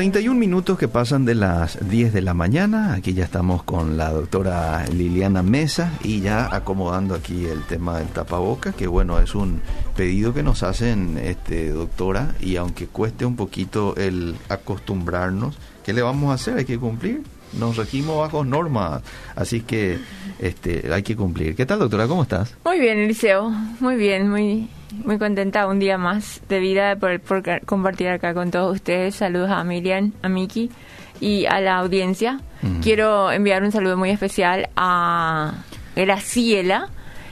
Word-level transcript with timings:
Bueno, 0.00 0.12
31 0.12 0.40
minutos 0.40 0.78
que 0.78 0.88
pasan 0.88 1.26
de 1.26 1.34
las 1.34 1.90
10 1.90 2.14
de 2.14 2.22
la 2.22 2.32
mañana. 2.32 2.94
Aquí 2.94 3.12
ya 3.12 3.22
estamos 3.22 3.62
con 3.64 3.98
la 3.98 4.10
doctora 4.10 4.86
Liliana 4.86 5.42
Mesa 5.42 5.92
y 6.02 6.22
ya 6.22 6.48
acomodando 6.50 7.14
aquí 7.14 7.44
el 7.44 7.62
tema 7.64 7.98
del 7.98 8.08
tapaboca, 8.08 8.72
que 8.72 8.86
bueno, 8.86 9.18
es 9.18 9.34
un 9.34 9.60
pedido 9.94 10.32
que 10.32 10.42
nos 10.42 10.62
hacen, 10.62 11.18
este, 11.18 11.68
doctora, 11.68 12.34
y 12.40 12.56
aunque 12.56 12.86
cueste 12.86 13.26
un 13.26 13.36
poquito 13.36 13.94
el 13.96 14.36
acostumbrarnos, 14.48 15.58
¿qué 15.84 15.92
le 15.92 16.00
vamos 16.00 16.30
a 16.30 16.34
hacer? 16.36 16.56
Hay 16.56 16.64
que 16.64 16.78
cumplir. 16.78 17.22
Nos 17.58 17.76
regimos 17.76 18.16
bajo 18.16 18.42
normas, 18.42 19.02
así 19.36 19.60
que 19.60 19.98
este, 20.38 20.90
hay 20.90 21.02
que 21.02 21.14
cumplir. 21.14 21.54
¿Qué 21.54 21.66
tal, 21.66 21.78
doctora? 21.78 22.06
¿Cómo 22.06 22.22
estás? 22.22 22.56
Muy 22.64 22.80
bien, 22.80 22.96
Eliseo. 22.96 23.50
Muy 23.80 23.96
bien, 23.96 24.30
muy 24.30 24.66
muy 24.92 25.18
contenta 25.18 25.66
un 25.66 25.78
día 25.78 25.98
más 25.98 26.40
de 26.48 26.60
vida 26.60 26.96
por, 26.96 27.20
por 27.20 27.42
compartir 27.64 28.08
acá 28.08 28.34
con 28.34 28.50
todos 28.50 28.74
ustedes. 28.74 29.14
Saludos 29.14 29.50
a 29.50 29.62
Miriam, 29.64 30.12
a 30.22 30.28
Miki 30.28 30.70
y 31.20 31.46
a 31.46 31.60
la 31.60 31.76
audiencia. 31.78 32.40
Quiero 32.82 33.32
enviar 33.32 33.62
un 33.62 33.72
saludo 33.72 33.96
muy 33.96 34.10
especial 34.10 34.68
a 34.76 35.54
Graciela, 35.96 36.88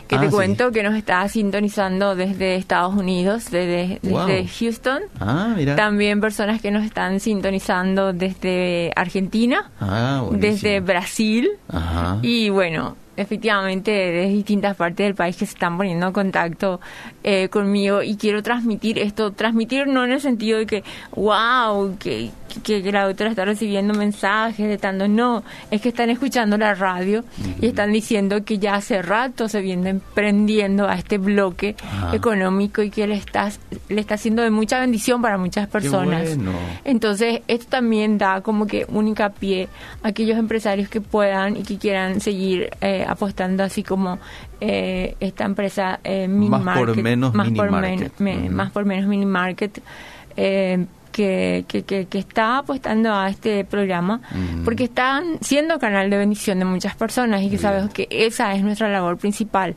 que 0.09 0.17
Ah, 0.17 0.21
te 0.21 0.27
sí. 0.27 0.33
cuento 0.33 0.73
que 0.73 0.83
nos 0.83 0.95
está 0.97 1.29
sintonizando 1.29 2.17
desde 2.17 2.57
Estados 2.57 2.95
Unidos, 2.95 3.51
desde, 3.51 4.01
Wow. 4.03 4.27
desde 4.27 4.49
Houston. 4.49 5.03
Ah, 5.21 5.53
mira. 5.57 5.77
También 5.77 6.21
personas 6.21 6.61
que 6.61 6.71
nos 6.71 6.85
están 6.85 7.21
sintonizando 7.21 8.13
desde 8.13 8.91
Argentina, 8.97 9.71
Ah, 9.81 10.25
desde 10.33 10.81
Brasil. 10.81 11.49
Ajá. 11.69 12.19
Y 12.23 12.49
bueno, 12.49 12.97
efectivamente, 13.17 13.91
de 13.91 14.29
distintas 14.29 14.77
partes 14.77 15.05
del 15.05 15.15
país 15.15 15.37
que 15.37 15.45
se 15.45 15.53
están 15.55 15.77
poniendo 15.77 16.07
en 16.07 16.13
contacto 16.13 16.81
eh, 17.25 17.49
conmigo 17.49 18.03
y 18.03 18.17
quiero 18.17 18.43
transmitir 18.43 18.99
esto, 18.99 19.33
transmitir 19.33 19.87
no 19.89 20.05
en 20.05 20.13
el 20.13 20.21
sentido 20.21 20.59
de 20.59 20.67
que, 20.67 20.85
wow, 21.17 21.97
que, 21.99 22.31
que, 22.49 22.83
que 22.83 22.93
la 22.93 23.05
doctora 23.07 23.31
está 23.31 23.45
recibiendo 23.45 23.95
mensajes 23.95 24.67
de 24.69 24.79
tanto, 24.79 25.07
no, 25.09 25.43
es 25.71 25.81
que 25.81 25.89
están 25.91 26.11
escuchando 26.11 26.57
la 26.59 26.75
radio 26.75 27.25
y 27.61 27.67
están 27.67 27.93
diciendo 27.93 28.45
que 28.45 28.59
ya 28.59 28.75
hace 28.75 29.03
rato 29.03 29.49
se 29.49 29.61
vienen 29.61 30.01
prendiendo 30.15 30.89
a 30.89 30.95
este 30.95 31.19
bloque 31.19 31.77
económico 32.13 32.83
y 32.83 32.91
que 32.91 33.07
le 33.07 33.15
está, 33.15 33.51
le 33.89 34.01
está 34.01 34.15
haciendo 34.15 34.43
de 34.43 34.51
mucha 34.51 34.81
bendición 34.81 35.21
para 35.23 35.39
muchas 35.39 35.69
personas. 35.69 36.37
bueno. 36.37 36.53
Entonces, 36.85 37.41
esto 37.49 37.67
también 37.69 38.19
da 38.19 38.41
como 38.41 38.67
que 38.67 38.87
un 38.89 39.09
hincapié 39.09 39.69
a 40.03 40.09
aquellos 40.09 40.39
empresarios 40.39 40.89
que 40.89 41.01
puedan 41.01 41.57
y 41.57 41.63
que 41.63 41.79
quieran 41.79 42.21
seguir 42.21 42.71
eh, 42.81 43.05
apostando 43.07 43.63
así 43.63 43.83
como 43.83 44.19
eh, 44.61 45.15
esta 45.21 45.45
empresa 45.45 46.01
eh, 46.03 46.27
mini 46.29 46.49
Más 46.51 46.63
por 46.63 46.87
market, 46.87 47.05
menos 47.05 47.35
más 47.35 47.47
mini 47.47 47.59
por 47.59 47.71
market. 47.71 48.13
men- 48.19 48.41
me- 48.41 48.47
Ujú. 48.49 48.57
más 48.57 48.71
por 48.73 48.85
menos 48.85 49.07
mini 49.07 49.27
market 49.27 49.81
eh, 50.37 50.87
que, 51.19 51.65
que, 51.67 51.83
que, 51.83 52.07
que 52.07 52.19
está 52.21 52.59
apostando 52.59 53.13
a 53.13 53.29
este 53.29 53.65
programa 53.65 54.21
porque 54.65 54.85
están 54.85 55.39
siendo 55.41 55.77
canal 55.81 56.11
de 56.11 56.17
bendición 56.17 56.61
de 56.61 56.65
muchas 56.65 56.95
personas 56.95 57.43
y 57.43 57.51
que 57.51 57.59
sabemos 57.59 57.93
que 57.93 58.07
esa 58.09 58.55
es 58.55 58.63
nuestra 58.63 58.89
labor 58.89 59.19
principal. 59.19 59.75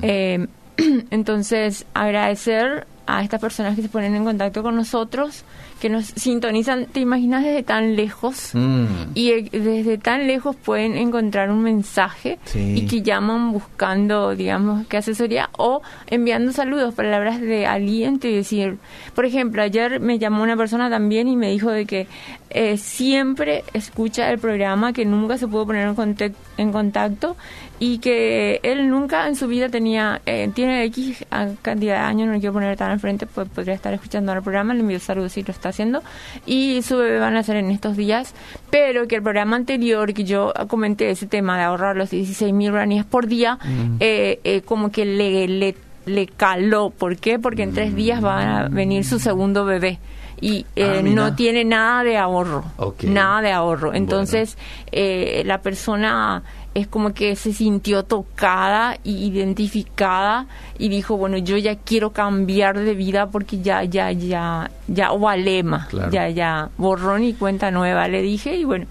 Eh, 0.00 0.46
entonces, 1.10 1.84
agradecer 1.92 2.86
a 3.06 3.22
estas 3.22 3.38
personas 3.38 3.76
que 3.76 3.82
se 3.82 3.90
ponen 3.90 4.14
en 4.14 4.24
contacto 4.24 4.62
con 4.62 4.76
nosotros, 4.76 5.44
que 5.80 5.88
nos 5.88 6.06
sintonizan, 6.06 6.86
¿te 6.86 7.00
imaginas 7.00 7.44
desde 7.44 7.62
tan 7.62 7.96
lejos? 7.96 8.50
Mm. 8.54 8.84
Y 9.14 9.30
eh, 9.30 9.48
desde 9.52 9.98
tan 9.98 10.26
lejos 10.26 10.56
pueden 10.56 10.96
encontrar 10.96 11.50
un 11.50 11.62
mensaje 11.62 12.38
Sí. 12.44 12.74
y 12.78 12.86
que 12.86 13.02
llaman 13.02 13.52
buscando, 13.52 14.34
digamos, 14.34 14.86
qué 14.88 14.96
asesoría 14.98 15.50
o 15.56 15.82
enviando 16.08 16.52
saludos, 16.52 16.94
palabras 16.94 17.40
de 17.40 17.66
aliento 17.66 18.26
y 18.28 18.34
decir, 18.34 18.78
por 19.14 19.24
ejemplo, 19.24 19.62
ayer 19.62 20.00
me 20.00 20.18
llamó 20.18 20.42
una 20.42 20.56
persona 20.56 20.90
también 20.90 21.28
y 21.28 21.36
me 21.36 21.50
dijo 21.50 21.70
de 21.70 21.86
que 21.86 22.06
eh, 22.50 22.76
siempre 22.78 23.62
escucha 23.74 24.30
el 24.30 24.38
programa, 24.38 24.92
que 24.92 25.04
nunca 25.04 25.36
se 25.38 25.46
pudo 25.46 25.66
poner 25.66 25.86
en, 25.88 26.34
en 26.56 26.72
contacto 26.72 27.36
y 27.80 27.98
que 27.98 28.58
él 28.62 28.88
nunca 28.90 29.28
en 29.28 29.36
su 29.36 29.46
vida 29.46 29.68
tenía, 29.68 30.20
eh, 30.26 30.50
tiene 30.54 30.82
X 30.84 31.24
cantidad 31.62 31.94
de 31.94 32.00
años, 32.00 32.26
no 32.26 32.32
le 32.32 32.40
quiero 32.40 32.54
poner 32.54 32.76
tan 32.76 32.90
al 32.90 32.98
frente, 33.00 33.26
pues 33.26 33.48
podría 33.48 33.74
estar 33.74 33.92
escuchando 33.94 34.32
el 34.32 34.42
programa, 34.42 34.74
le 34.74 34.80
envío 34.80 34.98
saludos 34.98 35.32
si 35.32 35.42
lo 35.42 35.52
está 35.52 35.67
haciendo, 35.68 36.02
y 36.46 36.82
su 36.82 36.96
bebé 36.96 37.18
van 37.18 37.36
a 37.36 37.40
hacer 37.40 37.56
en 37.56 37.70
estos 37.70 37.96
días, 37.96 38.34
pero 38.70 39.06
que 39.06 39.16
el 39.16 39.22
programa 39.22 39.56
anterior 39.56 40.12
que 40.14 40.24
yo 40.24 40.52
comenté 40.68 41.10
ese 41.10 41.26
tema 41.26 41.56
de 41.56 41.64
ahorrar 41.64 41.96
los 41.96 42.10
16 42.10 42.52
mil 42.52 42.70
guaraníes 42.70 43.04
por 43.04 43.26
día, 43.26 43.58
eh, 44.00 44.40
eh, 44.44 44.62
como 44.62 44.90
que 44.90 45.04
le, 45.04 45.46
le, 45.48 45.74
le 46.06 46.26
caló, 46.26 46.90
¿por 46.90 47.16
qué? 47.16 47.38
Porque 47.38 47.62
en 47.62 47.74
tres 47.74 47.94
días 47.94 48.24
va 48.24 48.60
a 48.60 48.68
venir 48.68 49.04
su 49.04 49.18
segundo 49.18 49.64
bebé. 49.64 49.98
Y 50.40 50.66
eh, 50.76 50.98
Ah, 50.98 51.02
mira. 51.02 51.16
no 51.16 51.34
tiene 51.34 51.64
nada 51.64 52.04
de 52.04 52.16
ahorro, 52.16 52.64
nada 53.02 53.40
de 53.42 53.50
ahorro. 53.50 53.92
Entonces, 53.92 54.56
eh, 54.92 55.42
la 55.44 55.62
persona 55.62 56.44
es 56.74 56.86
como 56.86 57.12
que 57.12 57.34
se 57.34 57.52
sintió 57.52 58.04
tocada 58.04 58.98
y 59.02 59.26
identificada 59.26 60.46
y 60.78 60.88
dijo, 60.88 61.16
bueno, 61.16 61.36
yo 61.38 61.56
ya 61.56 61.76
quiero 61.76 62.12
cambiar 62.12 62.78
de 62.78 62.94
vida 62.94 63.26
porque 63.30 63.60
ya, 63.60 63.82
ya, 63.84 64.12
ya, 64.12 64.70
ya, 64.86 65.12
o 65.12 65.28
alema, 65.28 65.86
Claro. 65.90 66.10
ya, 66.12 66.28
ya, 66.28 66.68
borrón 66.76 67.24
y 67.24 67.32
cuenta 67.34 67.70
nueva, 67.70 68.06
le 68.08 68.22
dije, 68.22 68.54
y 68.56 68.64
bueno, 68.64 68.86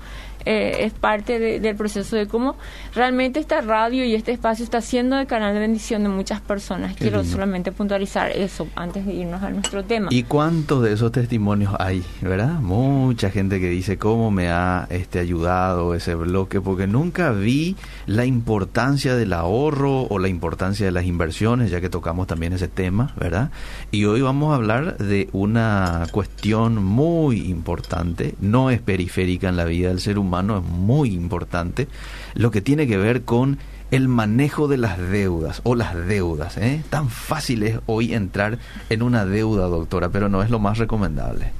eh, 0.45 0.77
es 0.85 0.93
parte 0.93 1.39
de- 1.39 1.59
del 1.59 1.75
proceso 1.75 2.15
de 2.15 2.27
cómo 2.27 2.55
realmente 2.95 3.39
esta 3.39 3.61
radio 3.61 4.03
y 4.05 4.15
este 4.15 4.31
espacio 4.31 4.63
está 4.63 4.81
siendo 4.81 5.19
el 5.19 5.27
canal 5.27 5.53
de 5.53 5.59
bendición 5.59 6.03
de 6.03 6.09
muchas 6.09 6.41
personas. 6.41 6.93
Qué 6.93 6.99
Quiero 7.05 7.19
lindo. 7.21 7.31
solamente 7.33 7.71
puntualizar 7.71 8.31
eso 8.31 8.67
antes 8.75 9.05
de 9.05 9.13
irnos 9.13 9.41
a 9.43 9.49
nuestro 9.49 9.83
tema. 9.83 10.07
¿Y 10.11 10.23
cuántos 10.23 10.83
de 10.83 10.93
esos 10.93 11.11
testimonios 11.11 11.73
hay, 11.79 12.03
verdad? 12.21 12.59
Mucha 12.59 13.29
gente 13.29 13.59
que 13.59 13.69
dice 13.69 13.97
cómo 13.97 14.31
me 14.31 14.49
ha 14.49 14.87
este 14.89 15.19
ayudado 15.19 15.93
ese 15.95 16.15
bloque, 16.15 16.61
porque 16.61 16.87
nunca 16.87 17.31
vi 17.31 17.75
la 18.05 18.25
importancia 18.25 19.15
del 19.15 19.33
ahorro 19.33 20.03
o 20.03 20.19
la 20.19 20.27
importancia 20.27 20.85
de 20.85 20.91
las 20.91 21.05
inversiones, 21.05 21.71
ya 21.71 21.81
que 21.81 21.89
tocamos 21.89 22.27
también 22.27 22.53
ese 22.53 22.67
tema, 22.67 23.13
¿verdad? 23.19 23.51
Y 23.91 24.05
hoy 24.05 24.21
vamos 24.21 24.51
a 24.51 24.55
hablar 24.55 24.97
de 24.97 25.29
una 25.33 26.05
cuestión 26.11 26.83
muy 26.83 27.41
importante, 27.49 28.35
no 28.39 28.69
es 28.69 28.79
periférica 28.81 29.49
en 29.49 29.57
la 29.57 29.65
vida 29.65 29.89
del 29.89 29.99
ser 29.99 30.17
humano, 30.19 30.36
es 30.41 30.63
muy 30.63 31.13
importante, 31.13 31.87
lo 32.33 32.51
que 32.51 32.61
tiene 32.61 32.87
que 32.87 32.97
ver 32.97 33.23
con 33.23 33.57
el 33.91 34.07
manejo 34.07 34.67
de 34.67 34.77
las 34.77 34.97
deudas 34.97 35.61
o 35.63 35.75
las 35.75 35.95
deudas. 36.07 36.57
¿eh? 36.57 36.83
Tan 36.89 37.09
fácil 37.09 37.63
es 37.63 37.79
hoy 37.85 38.13
entrar 38.13 38.57
en 38.89 39.01
una 39.01 39.25
deuda, 39.25 39.67
doctora, 39.67 40.09
pero 40.09 40.29
no 40.29 40.41
es 40.41 40.49
lo 40.49 40.59
más 40.59 40.77
recomendable. 40.77 41.51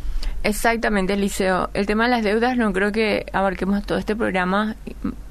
Exactamente, 0.44 1.14
Eliseo. 1.14 1.70
El 1.74 1.86
tema 1.88 2.06
de 2.06 2.12
las 2.12 2.24
deudas 2.24 2.56
no 2.58 2.72
creo 2.72 2.92
que 2.92 3.26
abarquemos 3.34 3.84
todo 3.86 3.98
este 3.98 4.16
programa. 4.16 4.76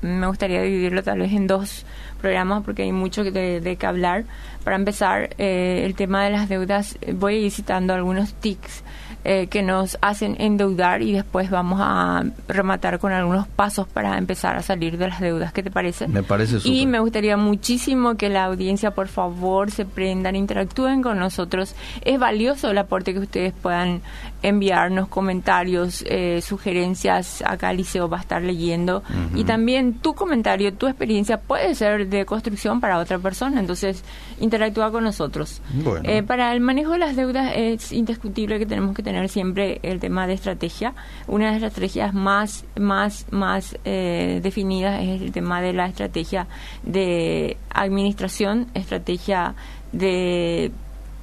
Me 0.03 0.27
gustaría 0.27 0.61
dividirlo 0.61 1.03
tal 1.03 1.21
vez 1.21 1.33
en 1.33 1.47
dos 1.47 1.87
programas 2.21 2.65
porque 2.65 2.83
hay 2.83 2.93
mucho 2.93 3.23
que 3.23 3.31
de, 3.31 3.61
de 3.61 3.77
que 3.77 3.87
hablar. 3.87 4.25
Para 4.65 4.77
empezar, 4.77 5.31
eh, 5.39 5.83
el 5.85 5.95
tema 5.95 6.25
de 6.25 6.31
las 6.31 6.49
deudas, 6.49 6.99
eh, 7.01 7.13
voy 7.13 7.47
a 7.47 7.51
citando 7.51 7.95
algunos 7.95 8.35
tics 8.35 8.83
eh, 9.29 9.49
que 9.49 9.61
nos 9.61 9.99
hacen 10.03 10.37
endeudar 10.39 11.03
y 11.03 11.11
después 11.11 11.51
vamos 11.51 11.81
a 11.83 12.23
rematar 12.47 13.01
con 13.01 13.11
algunos 13.11 13.49
pasos 13.49 13.89
para 13.89 14.19
empezar 14.19 14.55
a 14.55 14.63
salir 14.63 14.99
de 14.99 15.09
las 15.09 15.21
deudas. 15.21 15.53
¿Qué 15.53 15.65
te 15.65 15.71
parece? 15.73 16.07
Me 16.07 16.23
parece 16.23 16.61
súper. 16.61 16.73
Y 16.73 16.87
me 16.87 17.01
gustaría 17.01 17.37
muchísimo 17.37 18.17
que 18.17 18.29
la 18.29 18.45
audiencia, 18.45 18.93
por 18.93 19.09
favor, 19.09 19.73
se 19.73 19.85
prendan, 19.85 20.37
interactúen 20.37 21.03
con 21.03 21.19
nosotros. 21.19 21.75
Es 22.05 22.21
valioso 22.21 22.71
el 22.71 22.79
aporte 22.79 23.15
que 23.15 23.19
ustedes 23.19 23.53
puedan 23.53 24.01
enviarnos, 24.47 25.09
comentarios, 25.09 26.05
eh, 26.07 26.41
sugerencias. 26.41 27.43
Acá 27.45 27.73
Liceo 27.73 28.09
va 28.09 28.19
a 28.19 28.21
estar 28.21 28.43
leyendo. 28.43 29.03
Y 29.35 29.43
también 29.43 29.95
tu 29.95 30.15
comentario, 30.15 30.73
tu 30.73 30.87
experiencia 30.87 31.39
puede 31.39 31.75
ser 31.75 32.07
de 32.07 32.25
construcción 32.25 32.81
para 32.81 32.99
otra 32.99 33.19
persona. 33.19 33.59
Entonces, 33.59 34.05
interactúa 34.41 34.93
con 34.93 35.03
nosotros. 35.03 35.61
Bueno. 35.75 36.09
Eh, 36.09 36.23
para 36.23 36.53
el 36.53 36.61
manejo 36.61 36.93
de 36.93 36.99
las 36.99 37.17
deudas 37.17 37.53
es 37.57 37.91
indiscutible 37.91 38.61
que 38.61 38.67
tenemos 38.67 38.95
que 38.95 39.03
tener 39.03 39.29
siempre 39.29 39.81
el 39.83 39.99
tema 39.99 40.29
de 40.29 40.35
estrategia. 40.35 40.95
Una 41.27 41.47
de 41.47 41.59
las 41.59 41.69
estrategias 41.69 42.15
más, 42.15 42.65
más, 42.79 43.27
más 43.33 43.77
eh, 43.85 44.39
definidas 44.43 45.03
es 45.03 45.23
el 45.23 45.33
tema 45.33 45.61
de 45.61 45.73
la 45.73 45.87
estrategia 45.87 46.47
de 46.85 47.57
administración, 47.71 48.69
estrategia 48.75 49.57
de 49.91 50.71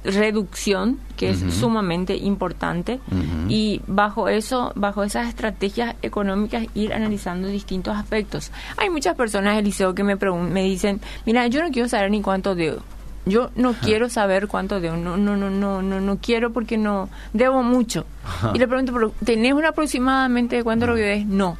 reducción, 0.04 0.98
que 1.16 1.30
es 1.30 1.40
sumamente 1.54 2.16
importante. 2.16 3.00
Y 3.48 3.80
bajo 3.86 4.28
eso, 4.28 4.72
bajo 4.74 5.02
esas 5.02 5.28
estrategias 5.28 5.96
económicas, 6.02 6.66
ir 6.74 6.92
analizando 6.92 7.48
distintos 7.48 7.96
aspectos. 7.96 8.52
Hay 8.76 8.90
muchas 8.90 9.16
personas 9.16 9.56
del 9.56 9.64
liceo 9.64 9.94
que 9.94 10.04
me, 10.04 10.16
me 10.16 10.62
dicen, 10.62 11.00
mira, 11.26 11.46
yo 11.46 11.62
no 11.62 11.70
quiero 11.70 11.88
saber 11.88 12.10
ni 12.10 12.20
cuánto 12.20 12.54
debo. 12.54 12.80
Yo 13.26 13.50
no 13.56 13.72
quiero 13.72 14.10
saber 14.10 14.48
cuánto 14.48 14.80
debo, 14.80 14.96
no, 14.96 15.16
no, 15.16 15.34
no, 15.34 15.48
no, 15.48 15.80
no, 15.80 16.00
no 16.00 16.18
quiero 16.18 16.52
porque 16.52 16.76
no 16.76 17.08
debo 17.32 17.62
mucho. 17.62 18.04
Ajá. 18.22 18.52
Y 18.54 18.58
le 18.58 18.68
pregunto, 18.68 18.92
¿pero 18.92 19.14
¿tenés 19.24 19.54
una 19.54 19.70
aproximadamente 19.70 20.56
de 20.56 20.62
cuánto 20.62 20.86
lo 20.86 20.94
que 20.94 21.00
debes? 21.00 21.26
No. 21.26 21.56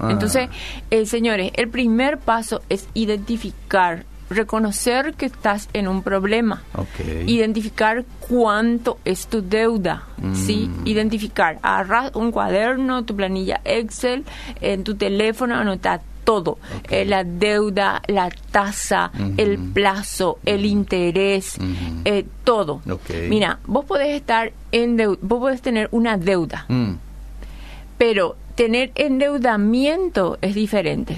Ah. 0.00 0.08
Entonces, 0.10 0.48
eh, 0.90 1.06
señores, 1.06 1.52
el 1.54 1.68
primer 1.68 2.18
paso 2.18 2.62
es 2.68 2.88
identificar 2.94 4.04
reconocer 4.30 5.14
que 5.14 5.26
estás 5.26 5.68
en 5.72 5.88
un 5.88 6.02
problema. 6.02 6.62
Identificar 7.26 8.04
cuánto 8.20 8.98
es 9.04 9.26
tu 9.28 9.42
deuda, 9.42 10.04
¿sí? 10.34 10.68
Mm. 10.68 10.86
Identificar, 10.86 11.58
agarras 11.62 12.10
un 12.14 12.32
cuaderno, 12.32 13.04
tu 13.04 13.14
planilla 13.16 13.60
Excel, 13.64 14.24
en 14.60 14.84
tu 14.84 14.96
teléfono, 14.96 15.54
anota 15.54 16.00
todo. 16.24 16.58
Eh, 16.90 17.04
la 17.04 17.22
deuda, 17.22 18.02
la 18.08 18.30
tasa, 18.50 19.12
el 19.36 19.58
plazo, 19.58 20.38
el 20.44 20.66
interés, 20.66 21.56
eh, 22.04 22.26
todo. 22.42 22.82
Mira, 23.28 23.60
vos 23.66 23.84
podés 23.84 24.08
estar 24.16 24.52
en 24.72 24.96
vos 24.96 25.38
podés 25.38 25.62
tener 25.62 25.88
una 25.92 26.16
deuda, 26.18 26.64
Mm. 26.68 26.94
pero 27.96 28.36
tener 28.56 28.90
endeudamiento 28.96 30.38
es 30.40 30.54
diferente. 30.54 31.16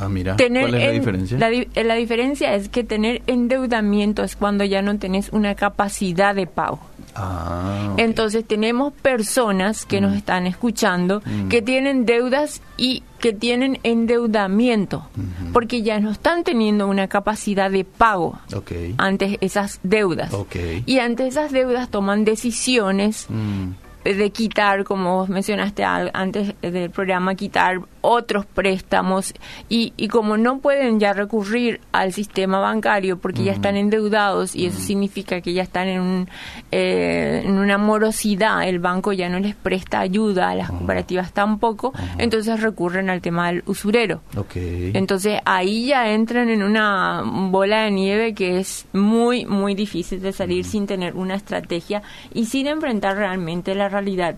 Ah, 0.00 0.08
mira. 0.08 0.36
Tener 0.36 0.62
¿Cuál 0.62 0.74
es 0.74 0.80
la 0.82 0.90
en- 0.90 0.98
diferencia? 0.98 1.38
La, 1.38 1.48
di- 1.48 1.68
la 1.74 1.94
diferencia 1.94 2.54
es 2.54 2.68
que 2.68 2.84
tener 2.84 3.22
endeudamiento 3.26 4.22
es 4.22 4.36
cuando 4.36 4.64
ya 4.64 4.80
no 4.82 4.98
tenés 4.98 5.30
una 5.32 5.54
capacidad 5.54 6.34
de 6.34 6.46
pago. 6.46 6.78
Ah. 7.14 7.94
Entonces 7.96 8.44
tenemos 8.46 8.92
personas 8.92 9.84
que 9.86 10.00
nos 10.00 10.14
están 10.14 10.46
escuchando 10.46 11.20
Mm. 11.24 11.48
que 11.48 11.62
tienen 11.62 12.04
deudas 12.06 12.62
y 12.76 13.02
que 13.18 13.32
tienen 13.32 13.80
endeudamiento 13.82 15.08
porque 15.52 15.82
ya 15.82 15.98
no 15.98 16.10
están 16.12 16.44
teniendo 16.44 16.86
una 16.86 17.08
capacidad 17.08 17.70
de 17.70 17.84
pago 17.84 18.38
Ok. 18.54 18.70
ante 18.98 19.38
esas 19.40 19.80
deudas. 19.82 20.32
Ok. 20.32 20.54
Y 20.86 21.00
ante 21.00 21.26
esas 21.26 21.50
deudas 21.50 21.88
toman 21.90 22.24
decisiones 22.24 23.26
Mm. 23.28 23.70
de 24.04 24.30
quitar, 24.30 24.84
como 24.84 25.16
vos 25.16 25.28
mencionaste 25.28 25.82
antes 25.84 26.54
del 26.62 26.90
programa, 26.90 27.34
quitar 27.34 27.80
otros 28.08 28.46
préstamos 28.46 29.34
y, 29.68 29.92
y 29.96 30.08
como 30.08 30.38
no 30.38 30.60
pueden 30.60 30.98
ya 30.98 31.12
recurrir 31.12 31.80
al 31.92 32.12
sistema 32.14 32.58
bancario 32.58 33.18
porque 33.18 33.44
ya 33.44 33.52
están 33.52 33.76
endeudados 33.76 34.56
y 34.56 34.66
eso 34.66 34.80
significa 34.80 35.42
que 35.42 35.52
ya 35.52 35.62
están 35.62 35.88
en, 35.88 36.00
un, 36.00 36.28
eh, 36.72 37.42
en 37.44 37.58
una 37.58 37.76
morosidad, 37.76 38.66
el 38.66 38.78
banco 38.78 39.12
ya 39.12 39.28
no 39.28 39.38
les 39.38 39.54
presta 39.54 40.00
ayuda, 40.00 40.50
a 40.50 40.54
las 40.54 40.70
cooperativas 40.70 41.32
tampoco, 41.32 41.92
entonces 42.16 42.60
recurren 42.60 43.10
al 43.10 43.20
tema 43.20 43.48
del 43.48 43.62
usurero. 43.66 44.22
Entonces 44.54 45.40
ahí 45.44 45.88
ya 45.88 46.10
entran 46.10 46.48
en 46.48 46.62
una 46.62 47.22
bola 47.24 47.82
de 47.82 47.90
nieve 47.90 48.34
que 48.34 48.58
es 48.58 48.86
muy, 48.92 49.44
muy 49.44 49.74
difícil 49.74 50.22
de 50.22 50.32
salir 50.32 50.64
sin 50.64 50.86
tener 50.86 51.14
una 51.14 51.34
estrategia 51.34 52.02
y 52.32 52.46
sin 52.46 52.66
enfrentar 52.66 53.16
realmente 53.16 53.74
la 53.74 53.88
realidad. 53.88 54.36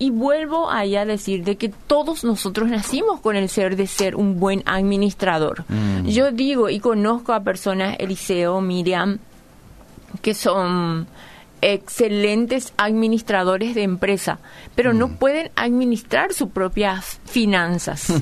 Y 0.00 0.10
vuelvo 0.10 0.70
ahí 0.70 0.96
a 0.96 1.04
decir 1.04 1.44
de 1.44 1.56
que 1.56 1.68
todos 1.68 2.24
nosotros 2.24 2.68
nacimos 2.70 3.20
con 3.20 3.36
el 3.36 3.48
ser 3.48 3.76
de 3.76 3.86
ser 3.86 4.16
un 4.16 4.40
buen 4.40 4.62
administrador. 4.64 5.64
Mm. 5.68 6.06
Yo 6.06 6.32
digo 6.32 6.70
y 6.70 6.80
conozco 6.80 7.34
a 7.34 7.44
personas, 7.44 7.96
Eliseo, 8.00 8.60
Miriam, 8.62 9.18
que 10.22 10.34
son 10.34 11.06
excelentes 11.60 12.72
administradores 12.78 13.74
de 13.74 13.82
empresa, 13.82 14.38
pero 14.74 14.94
no 14.94 15.10
pueden 15.10 15.50
administrar 15.54 16.32
sus 16.32 16.48
propias 16.48 17.20
finanzas. 17.26 18.12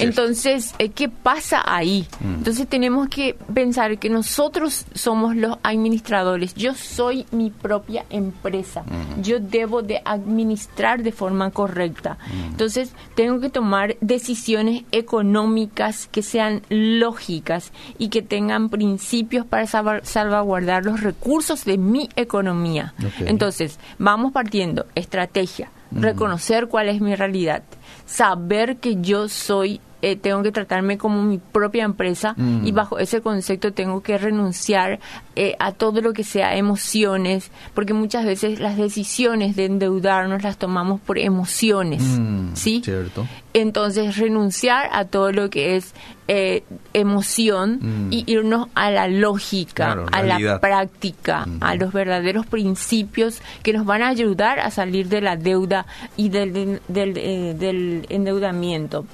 Entonces, 0.00 0.74
eh, 0.78 0.90
¿qué 0.90 1.08
pasa 1.08 1.62
ahí? 1.64 2.06
Entonces 2.22 2.66
tenemos 2.68 3.08
que 3.08 3.36
pensar 3.54 3.98
que 3.98 4.08
nosotros 4.10 4.86
somos 4.94 5.34
los 5.36 5.56
administradores. 5.62 6.54
Yo 6.54 6.74
soy 6.74 7.26
mi 7.30 7.50
propia 7.50 8.04
empresa. 8.10 8.84
Yo 9.22 9.40
debo 9.40 9.82
de 9.82 10.00
administrar 10.04 11.02
de 11.02 11.12
forma 11.12 11.50
correcta. 11.50 12.18
Entonces, 12.50 12.90
tengo 13.14 13.40
que 13.40 13.50
tomar 13.50 13.96
decisiones 14.00 14.84
económicas 14.92 16.06
que 16.10 16.22
sean 16.22 16.62
lógicas 16.68 17.72
y 17.98 18.08
que 18.08 18.22
tengan 18.22 18.68
principios 18.68 19.44
para 19.46 19.66
salva- 19.66 20.00
salvaguardar 20.04 20.84
los 20.84 21.00
recursos 21.02 21.64
de 21.64 21.78
mi 21.78 22.08
economía. 22.16 22.94
Entonces, 23.20 23.78
vamos 23.98 24.32
partiendo. 24.32 24.86
Estrategia. 24.94 25.70
Reconocer 25.90 26.68
cuál 26.68 26.88
es 26.90 27.00
mi 27.00 27.14
realidad. 27.14 27.62
Saber 28.04 28.76
que 28.76 29.00
yo 29.00 29.28
soy, 29.28 29.80
eh, 30.02 30.16
tengo 30.16 30.42
que 30.42 30.52
tratarme 30.52 30.96
como 30.98 31.22
mi 31.22 31.38
propia 31.38 31.84
empresa 31.84 32.34
Mm. 32.36 32.66
y 32.66 32.72
bajo 32.72 32.98
ese 32.98 33.20
concepto 33.20 33.72
tengo 33.72 34.02
que 34.02 34.16
renunciar 34.18 35.00
eh, 35.36 35.54
a 35.58 35.72
todo 35.72 36.00
lo 36.00 36.12
que 36.12 36.24
sea 36.24 36.56
emociones, 36.56 37.50
porque 37.74 37.94
muchas 37.94 38.24
veces 38.24 38.58
las 38.60 38.76
decisiones 38.76 39.54
de 39.56 39.66
endeudarnos 39.66 40.42
las 40.42 40.56
tomamos 40.58 41.00
por 41.00 41.18
emociones. 41.18 42.02
Mm, 42.02 42.54
¿Sí? 42.54 42.80
Cierto. 42.84 43.26
Entonces, 43.54 44.16
renunciar 44.18 44.88
a 44.92 45.04
todo 45.04 45.32
lo 45.32 45.48
que 45.50 45.76
es 45.76 45.94
eh, 46.30 46.62
emoción 46.92 47.78
Mm. 47.80 48.12
y 48.12 48.24
irnos 48.26 48.68
a 48.74 48.90
la 48.90 49.08
lógica, 49.08 49.86
Claro, 49.94 50.06
a 50.12 50.22
la 50.22 50.60
práctica, 50.60 51.46
a 51.60 51.74
los 51.74 51.92
verdaderos 51.92 52.44
principios 52.46 53.40
que 53.62 53.72
nos 53.72 53.86
van 53.86 54.02
a 54.02 54.08
ayudar 54.08 54.60
a 54.60 54.70
salir 54.70 55.08
de 55.08 55.20
la 55.22 55.36
deuda 55.36 55.86
y 56.16 56.28
del, 56.28 56.52
del, 56.52 56.80
del, 56.88 57.16
eh, 57.16 57.54
del 57.58 58.06
endeudamiento. 58.10 59.06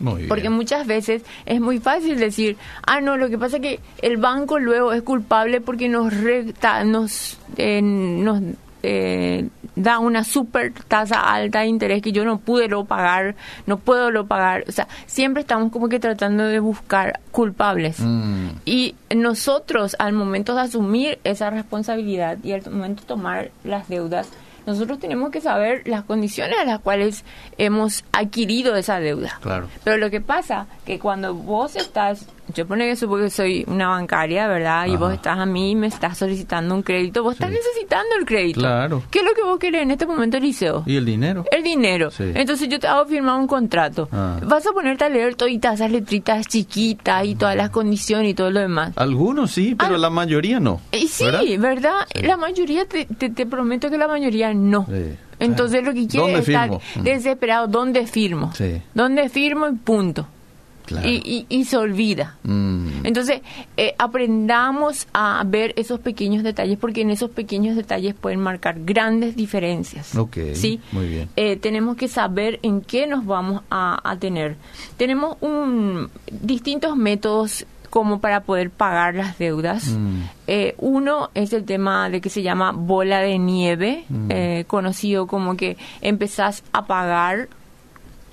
Muy 0.00 0.16
bien. 0.18 0.28
Porque 0.28 0.50
muchas 0.50 0.86
veces 0.86 1.22
es 1.46 1.60
muy 1.60 1.78
fácil 1.78 2.18
decir, 2.18 2.56
ah, 2.86 3.00
no, 3.00 3.16
lo 3.16 3.28
que 3.28 3.38
pasa 3.38 3.56
es 3.56 3.62
que 3.62 3.80
el 4.02 4.16
banco 4.16 4.58
luego 4.58 4.92
es 4.92 5.02
culpable 5.02 5.60
porque 5.60 5.88
nos 5.88 6.14
recta, 6.14 6.84
nos, 6.84 7.38
eh, 7.56 7.80
nos 7.82 8.42
eh, 8.82 9.48
da 9.74 9.98
una 9.98 10.22
super 10.22 10.72
tasa 10.72 11.20
alta 11.20 11.60
de 11.60 11.66
interés 11.66 12.02
que 12.02 12.12
yo 12.12 12.24
no 12.24 12.38
pude 12.38 12.68
lo 12.68 12.84
pagar, 12.84 13.34
no 13.66 13.78
puedo 13.78 14.10
lo 14.10 14.26
pagar. 14.26 14.64
O 14.68 14.72
sea, 14.72 14.86
siempre 15.06 15.40
estamos 15.40 15.72
como 15.72 15.88
que 15.88 15.98
tratando 15.98 16.44
de 16.44 16.60
buscar 16.60 17.20
culpables. 17.32 17.98
Mm. 17.98 18.48
Y 18.64 18.94
nosotros, 19.14 19.96
al 19.98 20.12
momento 20.12 20.54
de 20.54 20.60
asumir 20.60 21.18
esa 21.24 21.50
responsabilidad 21.50 22.38
y 22.42 22.52
al 22.52 22.62
momento 22.70 23.02
de 23.02 23.08
tomar 23.08 23.50
las 23.64 23.88
deudas, 23.88 24.28
nosotros 24.66 24.98
tenemos 24.98 25.30
que 25.30 25.40
saber 25.40 25.86
las 25.86 26.04
condiciones 26.04 26.58
a 26.58 26.64
las 26.64 26.80
cuales 26.80 27.24
hemos 27.56 28.04
adquirido 28.12 28.76
esa 28.76 29.00
deuda. 29.00 29.38
Claro. 29.40 29.68
Pero 29.84 29.96
lo 29.96 30.10
que 30.10 30.20
pasa 30.20 30.66
que 30.84 30.98
cuando 30.98 31.34
vos 31.34 31.76
estás, 31.76 32.26
yo 32.54 32.66
pone 32.66 32.86
que 32.86 32.96
supongo 32.96 33.24
que 33.24 33.30
soy 33.30 33.64
una 33.66 33.88
bancaria, 33.88 34.46
¿verdad? 34.46 34.86
Y 34.86 34.96
vos 34.96 35.12
estás 35.12 35.38
a 35.38 35.46
mí 35.46 35.72
y 35.72 35.74
me 35.74 35.86
estás 35.88 36.18
solicitando 36.18 36.74
un 36.74 36.82
crédito, 36.82 37.22
vos 37.22 37.34
estás 37.34 37.50
necesitando 37.50 38.14
el 38.18 38.24
crédito. 38.24 38.60
Claro. 38.60 39.02
¿Qué 39.10 39.18
es 39.20 39.24
lo 39.24 39.32
que 39.34 39.42
vos 39.42 39.58
querés 39.58 39.82
en 39.82 39.90
este 39.90 40.06
momento, 40.06 40.38
Liceo? 40.38 40.82
¿Y 40.86 40.96
el 40.96 41.04
dinero? 41.04 41.44
El 41.50 41.62
dinero. 41.62 42.10
Sí. 42.10 42.30
Entonces 42.34 42.68
yo 42.68 42.78
te 42.78 42.86
hago 42.86 43.06
firmar 43.06 43.38
un 43.38 43.46
contrato. 43.46 44.08
Ah. 44.12 44.38
Vas 44.44 44.66
a 44.66 44.72
ponerte 44.72 45.04
a 45.04 45.08
leer 45.08 45.34
toditas 45.34 45.74
esas 45.74 45.90
letritas 45.90 46.46
chiquitas 46.46 47.24
y 47.24 47.34
todas 47.34 47.56
las 47.56 47.70
condiciones 47.70 48.30
y 48.30 48.34
todo 48.34 48.50
lo 48.50 48.60
demás. 48.60 48.92
Algunos 48.96 49.50
sí, 49.50 49.74
pero 49.74 49.96
la 49.98 50.10
mayoría 50.10 50.60
no. 50.60 50.80
Y 50.92 51.08
sí, 51.08 51.24
¿verdad? 51.24 51.42
¿verdad? 51.58 51.94
Sí. 52.14 52.22
La 52.22 52.36
mayoría, 52.36 52.86
te, 52.86 53.06
te, 53.06 53.30
te 53.30 53.46
prometo 53.46 53.90
que 53.90 53.98
la 53.98 54.08
mayoría 54.08 54.54
no. 54.54 54.86
Entonces 55.38 55.84
lo 55.84 55.92
que 55.92 56.06
quiere 56.06 56.26
¿Dónde 56.26 56.38
es 56.40 56.48
estar 56.48 56.64
firmo? 56.68 56.82
Mm. 56.96 57.02
desesperado. 57.02 57.66
¿Dónde 57.68 58.06
firmo? 58.06 58.52
Sí. 58.54 58.82
¿Dónde 58.94 59.28
firmo 59.28 59.68
y 59.68 59.72
punto? 59.72 60.26
Claro. 60.86 61.08
Y, 61.08 61.20
y, 61.24 61.46
y 61.58 61.64
se 61.64 61.76
olvida. 61.76 62.36
Mm. 62.44 63.04
Entonces, 63.04 63.42
eh, 63.76 63.94
aprendamos 63.98 65.06
a 65.12 65.42
ver 65.46 65.72
esos 65.76 66.00
pequeños 66.00 66.42
detalles 66.42 66.78
porque 66.78 67.02
en 67.02 67.10
esos 67.10 67.30
pequeños 67.30 67.76
detalles 67.76 68.14
pueden 68.14 68.40
marcar 68.40 68.76
grandes 68.84 69.36
diferencias. 69.36 70.14
Ok, 70.16 70.36
¿sí? 70.54 70.80
muy 70.92 71.08
bien. 71.08 71.28
Eh, 71.36 71.56
tenemos 71.56 71.96
que 71.96 72.08
saber 72.08 72.58
en 72.62 72.80
qué 72.80 73.06
nos 73.06 73.26
vamos 73.26 73.62
a, 73.70 74.00
a 74.08 74.16
tener. 74.18 74.56
Tenemos 74.96 75.36
un, 75.40 76.08
distintos 76.30 76.96
métodos 76.96 77.66
como 77.90 78.20
para 78.20 78.40
poder 78.42 78.70
pagar 78.70 79.14
las 79.14 79.38
deudas. 79.38 79.88
Mm. 79.88 80.20
Eh, 80.48 80.74
uno 80.78 81.30
es 81.34 81.52
el 81.52 81.64
tema 81.64 82.10
de 82.10 82.20
que 82.20 82.28
se 82.30 82.42
llama 82.42 82.72
bola 82.72 83.20
de 83.20 83.38
nieve, 83.38 84.04
Mm. 84.08 84.26
eh, 84.30 84.64
conocido 84.66 85.26
como 85.26 85.56
que 85.56 85.76
empezás 86.00 86.62
a 86.72 86.86
pagar 86.86 87.48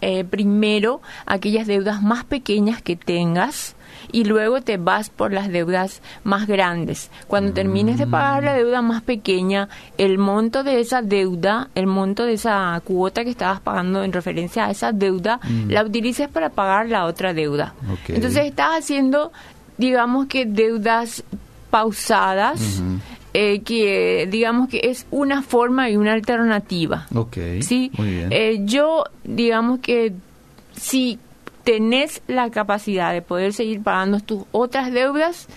eh, 0.03 0.25
primero 0.25 1.01
aquellas 1.25 1.65
deudas 1.65 2.01
más 2.01 2.25
pequeñas 2.25 2.81
que 2.81 2.97
tengas 2.97 3.73
y 4.11 4.25
luego 4.25 4.61
te 4.61 4.75
vas 4.75 5.09
por 5.09 5.31
las 5.31 5.47
deudas 5.47 6.01
más 6.25 6.45
grandes. 6.45 7.09
Cuando 7.27 7.53
termines 7.53 7.97
de 7.97 8.05
pagar 8.05 8.43
la 8.43 8.53
deuda 8.53 8.81
más 8.81 9.01
pequeña, 9.01 9.69
el 9.97 10.17
monto 10.17 10.63
de 10.63 10.81
esa 10.81 11.01
deuda, 11.01 11.69
el 11.73 11.87
monto 11.87 12.25
de 12.25 12.33
esa 12.33 12.81
cuota 12.83 13.23
que 13.23 13.29
estabas 13.29 13.61
pagando 13.61 14.03
en 14.03 14.11
referencia 14.11 14.65
a 14.65 14.71
esa 14.71 14.91
deuda, 14.91 15.39
la 15.69 15.83
utilices 15.83 16.27
para 16.27 16.49
pagar 16.49 16.89
la 16.89 17.05
otra 17.05 17.33
deuda. 17.33 17.73
Entonces 18.09 18.45
estás 18.45 18.71
haciendo, 18.79 19.31
digamos 19.77 20.27
que 20.27 20.45
deudas 20.45 21.23
pausadas. 21.69 22.81
Eh, 23.33 23.61
que 23.61 24.27
digamos 24.29 24.69
que 24.69 24.81
es 24.83 25.05
una 25.11 25.41
forma 25.41 25.89
y 25.89 25.97
una 25.97 26.13
alternativa. 26.13 27.07
Ok, 27.15 27.37
Sí, 27.61 27.91
muy 27.97 28.09
bien. 28.11 28.27
Eh, 28.31 28.59
yo 28.65 29.03
digamos 29.23 29.79
que 29.79 30.13
si 30.75 31.19
tenés 31.63 32.21
la 32.27 32.49
capacidad 32.49 33.13
de 33.13 33.21
poder 33.21 33.53
seguir 33.53 33.81
pagando 33.81 34.19
tus 34.19 34.43
otras 34.51 34.91
deudas, 34.91 35.47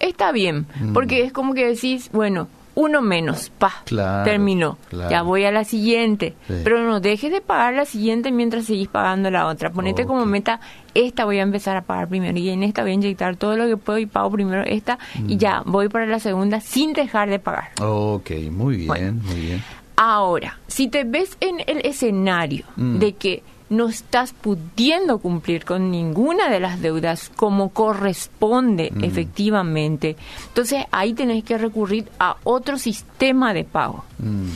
está 0.00 0.32
bien, 0.32 0.66
Mm. 0.80 0.92
porque 0.92 1.22
es 1.22 1.32
como 1.32 1.54
que 1.54 1.66
decís, 1.68 2.10
bueno, 2.12 2.48
uno 2.74 3.02
menos, 3.02 3.50
pa, 3.58 3.70
Claro, 3.84 4.24
terminó, 4.24 4.78
claro. 4.88 5.10
ya 5.10 5.22
voy 5.22 5.44
a 5.44 5.52
la 5.52 5.62
siguiente, 5.64 6.34
Sí. 6.48 6.54
pero 6.64 6.82
no 6.82 7.00
dejes 7.00 7.30
de 7.30 7.40
pagar 7.42 7.74
la 7.74 7.84
siguiente 7.84 8.32
mientras 8.32 8.64
seguís 8.64 8.88
pagando 8.88 9.30
la 9.30 9.46
otra, 9.46 9.70
ponete 9.70 10.06
como 10.06 10.24
meta 10.26 10.58
esta 10.94 11.24
voy 11.24 11.38
a 11.38 11.42
empezar 11.42 11.76
a 11.76 11.82
pagar 11.82 12.08
primero 12.08 12.38
y 12.38 12.48
en 12.50 12.62
esta 12.62 12.82
voy 12.82 12.90
a 12.92 12.94
inyectar 12.94 13.36
todo 13.36 13.56
lo 13.56 13.66
que 13.66 13.76
puedo 13.76 13.98
y 13.98 14.06
pago 14.06 14.30
primero 14.30 14.62
esta 14.62 14.98
y 15.28 15.36
ya 15.36 15.62
voy 15.66 15.88
para 15.88 16.06
la 16.06 16.18
segunda 16.18 16.60
sin 16.60 16.92
dejar 16.92 17.28
de 17.30 17.38
pagar. 17.38 17.70
Ok, 17.80 18.30
muy 18.50 18.76
bien, 18.78 19.20
muy 19.24 19.40
bien. 19.40 19.62
Ahora, 19.96 20.58
si 20.68 20.88
te 20.88 21.04
ves 21.04 21.36
en 21.40 21.60
el 21.66 21.84
escenario 21.86 22.64
Mm. 22.76 22.98
de 22.98 23.12
que 23.14 23.42
no 23.70 23.88
estás 23.88 24.34
pudiendo 24.34 25.18
cumplir 25.18 25.64
con 25.64 25.90
ninguna 25.90 26.50
de 26.50 26.60
las 26.60 26.80
deudas 26.82 27.30
como 27.36 27.70
corresponde 27.70 28.90
Mm. 28.94 29.04
efectivamente, 29.04 30.16
entonces 30.48 30.84
ahí 30.90 31.14
tenés 31.14 31.42
que 31.44 31.56
recurrir 31.56 32.08
a 32.18 32.36
otro 32.44 32.78
sistema 32.78 33.54
de 33.54 33.64
pago. 33.64 34.04
Mm, 34.18 34.46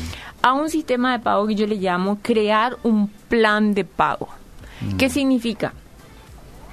A 0.43 0.52
un 0.52 0.69
sistema 0.71 1.11
de 1.12 1.19
pago 1.19 1.47
que 1.49 1.55
yo 1.57 1.66
le 1.66 1.75
llamo 1.76 2.19
crear 2.23 2.76
un 2.85 3.09
plan 3.28 3.75
de 3.75 3.85
pago. 3.85 4.28
Mm. 4.81 4.97
¿Qué 4.97 5.09
significa? 5.09 5.73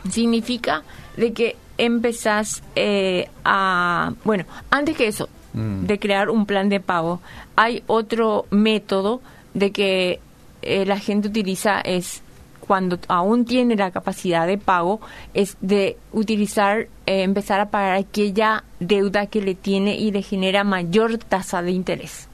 Significa 0.10 0.84
de 1.18 1.34
que 1.34 1.56
empezás 1.78 2.62
eh, 2.76 3.30
a... 3.46 4.14
Bueno, 4.24 4.46
antes 4.70 4.96
que 4.98 5.08
eso, 5.08 5.30
Mm. 5.54 5.86
de 5.86 6.00
crear 6.00 6.30
un 6.30 6.46
plan 6.46 6.68
de 6.68 6.80
pago, 6.80 7.22
hay 7.56 7.84
otro 7.88 8.46
método 8.50 9.22
de 9.54 9.72
que 9.72 10.20
eh, 10.64 10.86
la 10.86 10.98
gente 10.98 11.28
utiliza 11.28 11.80
es 11.82 12.22
cuando 12.60 12.98
aún 13.08 13.46
tiene 13.46 13.76
la 13.76 13.92
capacidad 13.92 14.48
de 14.48 14.58
pago, 14.58 15.00
es 15.34 15.58
de 15.62 15.98
utilizar, 16.12 16.88
eh, 17.06 17.22
empezar 17.24 17.60
a 17.60 17.70
pagar 17.70 17.98
aquella 17.98 18.64
deuda 18.80 19.28
que 19.28 19.42
le 19.42 19.54
tiene 19.54 19.96
y 19.96 20.12
le 20.12 20.22
genera 20.22 20.64
mayor 20.64 21.18
tasa 21.18 21.62
de 21.62 21.72
interés. 21.72 22.28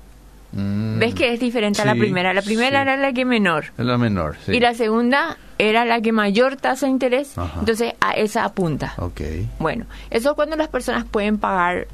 mm. 0.54 1.00
¿Ves 1.00 1.14
que 1.16 1.34
es 1.34 1.40
diferente 1.40 1.82
a 1.82 1.86
la 1.86 1.96
primera? 1.96 2.34
La 2.34 2.42
primera 2.42 2.70
sí. 2.70 2.82
era 2.84 2.96
la 2.96 3.12
que 3.12 3.26
menor. 3.26 3.66
Es 3.78 3.86
la 3.86 3.98
menor, 3.98 4.38
sí. 4.46 4.54
Y 4.54 4.60
la 4.62 4.74
segunda 4.76 5.36
era 5.60 5.86
la 5.86 6.02
que 6.02 6.12
mayor 6.12 6.56
tasa 6.56 6.88
de 6.88 6.94
interés. 6.94 7.38
Ajá. 7.38 7.60
Entonces 7.60 7.94
a 8.02 8.14
esa 8.14 8.46
apunta. 8.46 8.94
Ok. 8.98 9.22
Bueno, 9.60 9.86
eso 10.10 10.30
es 10.32 10.36
cuando 10.36 10.56
las 10.56 10.70
personas 10.70 11.06
pueden 11.06 11.38
pagar 11.38 11.88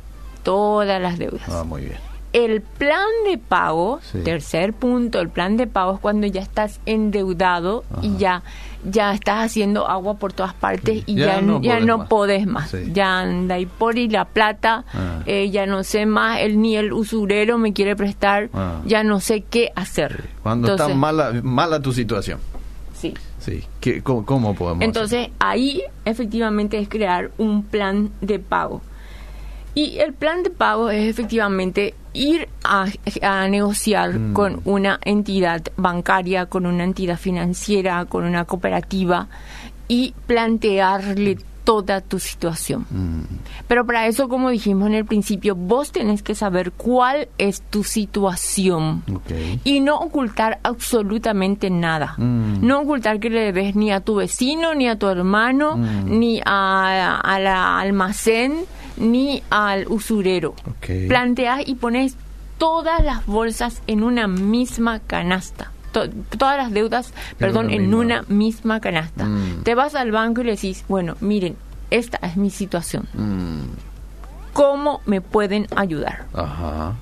todas 0.44 1.02
las 1.02 1.18
deudas. 1.18 1.50
Ah, 1.50 1.64
muy 1.66 1.82
bien. 1.82 1.98
El 2.32 2.62
plan 2.62 3.08
de 3.30 3.38
pago, 3.38 4.00
Sí. 4.12 4.20
tercer 4.20 4.74
punto, 4.74 5.20
el 5.22 5.30
plan 5.30 5.56
de 5.58 5.68
pago 5.68 5.94
es 5.96 6.00
cuando 6.02 6.28
ya 6.28 6.42
estás 6.42 6.80
endeudado 6.86 7.84
y 8.02 8.18
ya 8.18 8.44
ya 8.88 9.14
estás 9.16 9.44
haciendo 9.46 9.88
agua 9.90 10.18
por 10.18 10.32
todas 10.34 10.54
partes 10.54 11.02
y 11.08 11.16
Ya 11.16 11.38
ya, 11.38 11.42
no 11.42 11.60
ya 11.60 11.72
podés 11.74 11.86
no 11.88 11.98
más. 11.98 12.08
podés 12.08 12.46
más. 12.46 12.70
Sí. 12.70 12.92
Ya 12.94 13.20
anda 13.22 13.58
y 13.58 13.66
por 13.66 13.98
y 13.98 14.10
la 14.10 14.26
plata, 14.26 14.84
Ah. 14.94 15.22
eh, 15.26 15.50
ya 15.50 15.66
no 15.66 15.84
sé 15.84 16.06
más, 16.06 16.42
el, 16.42 16.62
ni 16.62 16.76
el 16.78 16.94
usurero 16.94 17.58
me 17.58 17.74
quiere 17.74 17.96
prestar, 17.96 18.50
Ah. 18.54 18.82
ya 18.86 19.04
no 19.04 19.20
sé 19.22 19.42
qué 19.42 19.72
hacer. 19.76 20.26
Cuando 20.44 20.68
Entonces, 20.68 20.88
está 20.94 21.00
mala, 21.00 21.32
mala 21.42 21.80
tu 21.82 21.94
situación. 21.94 22.40
Sí. 22.94 23.14
Sí. 23.46 23.64
¿Qué, 23.80 24.02
cómo, 24.02 24.26
cómo 24.26 24.56
podemos 24.56 24.78
hacer? 24.80 24.88
Entonces 24.90 25.30
ahí 25.40 25.84
efectivamente 26.04 26.80
es 26.80 26.90
crear 26.90 27.30
un 27.38 27.64
plan 27.64 28.10
de 28.22 28.40
pago. 28.40 28.82
Y 29.76 29.98
el 30.00 30.14
plan 30.14 30.42
de 30.42 30.50
pago 30.50 30.90
es 30.90 31.08
efectivamente 31.10 31.94
ir 32.14 32.48
a, 32.64 32.86
a 33.22 33.48
negociar 33.50 34.14
Mm. 34.18 34.34
con 34.34 34.62
una 34.64 35.00
entidad 35.04 35.62
bancaria, 35.76 36.46
con 36.46 36.66
una 36.66 36.86
entidad 36.86 37.18
financiera, 37.20 38.06
con 38.06 38.24
una 38.24 38.46
cooperativa 38.46 39.28
y 39.90 40.14
plantearle 40.28 41.38
toda 41.66 42.00
tu 42.00 42.20
situación. 42.20 42.86
Mm, 42.90 43.22
Pero 43.68 43.86
para 43.86 44.08
eso, 44.08 44.30
como 44.30 44.50
dijimos 44.52 44.88
en 44.88 44.94
el 44.94 45.04
principio, 45.06 45.56
vos 45.56 45.92
tenés 45.92 46.24
que 46.24 46.36
saber 46.36 46.72
cuál 46.72 47.28
es 47.38 47.62
tu 47.62 47.84
situación 47.84 49.04
ok. 49.14 49.32
y 49.66 49.80
no 49.82 49.98
ocultar 49.98 50.60
absolutamente 50.64 51.70
nada. 51.70 52.16
Mm. 52.18 52.66
No 52.66 52.82
ocultar 52.82 53.20
que 53.20 53.30
le 53.30 53.42
debes 53.42 53.76
ni 53.76 53.92
a 53.92 54.00
tu 54.00 54.16
vecino, 54.16 54.74
ni 54.76 54.88
a 54.88 54.98
tu 54.98 55.08
hermano, 55.08 55.76
Mm. 55.76 56.20
ni 56.20 56.40
a, 56.46 57.18
a 57.20 57.40
la 57.40 57.80
almacén, 57.80 58.66
ni 58.98 59.44
al 59.50 59.88
usurero. 59.88 60.52
Ok. 60.70 61.08
Planteas 61.10 61.62
y 61.68 61.76
pones 61.76 62.16
todas 62.58 63.04
las 63.04 63.26
bolsas 63.26 63.82
en 63.88 64.04
una 64.04 64.28
misma 64.28 65.00
canasta. 65.00 65.72
To- 65.96 66.10
todas 66.38 66.58
las 66.58 66.72
deudas, 66.74 67.14
perdón, 67.38 67.70
en 67.70 67.84
misma. 67.84 67.98
una 67.98 68.22
misma 68.28 68.80
canasta. 68.82 69.24
Mm. 69.24 69.64
Te 69.64 69.76
vas 69.76 69.96
al 69.96 70.12
banco 70.12 70.42
y 70.42 70.44
le 70.44 70.52
decís, 70.52 70.84
bueno, 70.90 71.16
miren, 71.22 71.56
esta 71.90 72.18
es 72.18 72.36
mi 72.36 72.50
situación. 72.50 73.08
Mm, 73.14 73.62
¿Cómo 74.52 75.00
me 75.06 75.22
pueden 75.22 75.68
ayudar? 75.74 76.26
Ajá. 76.34 76.96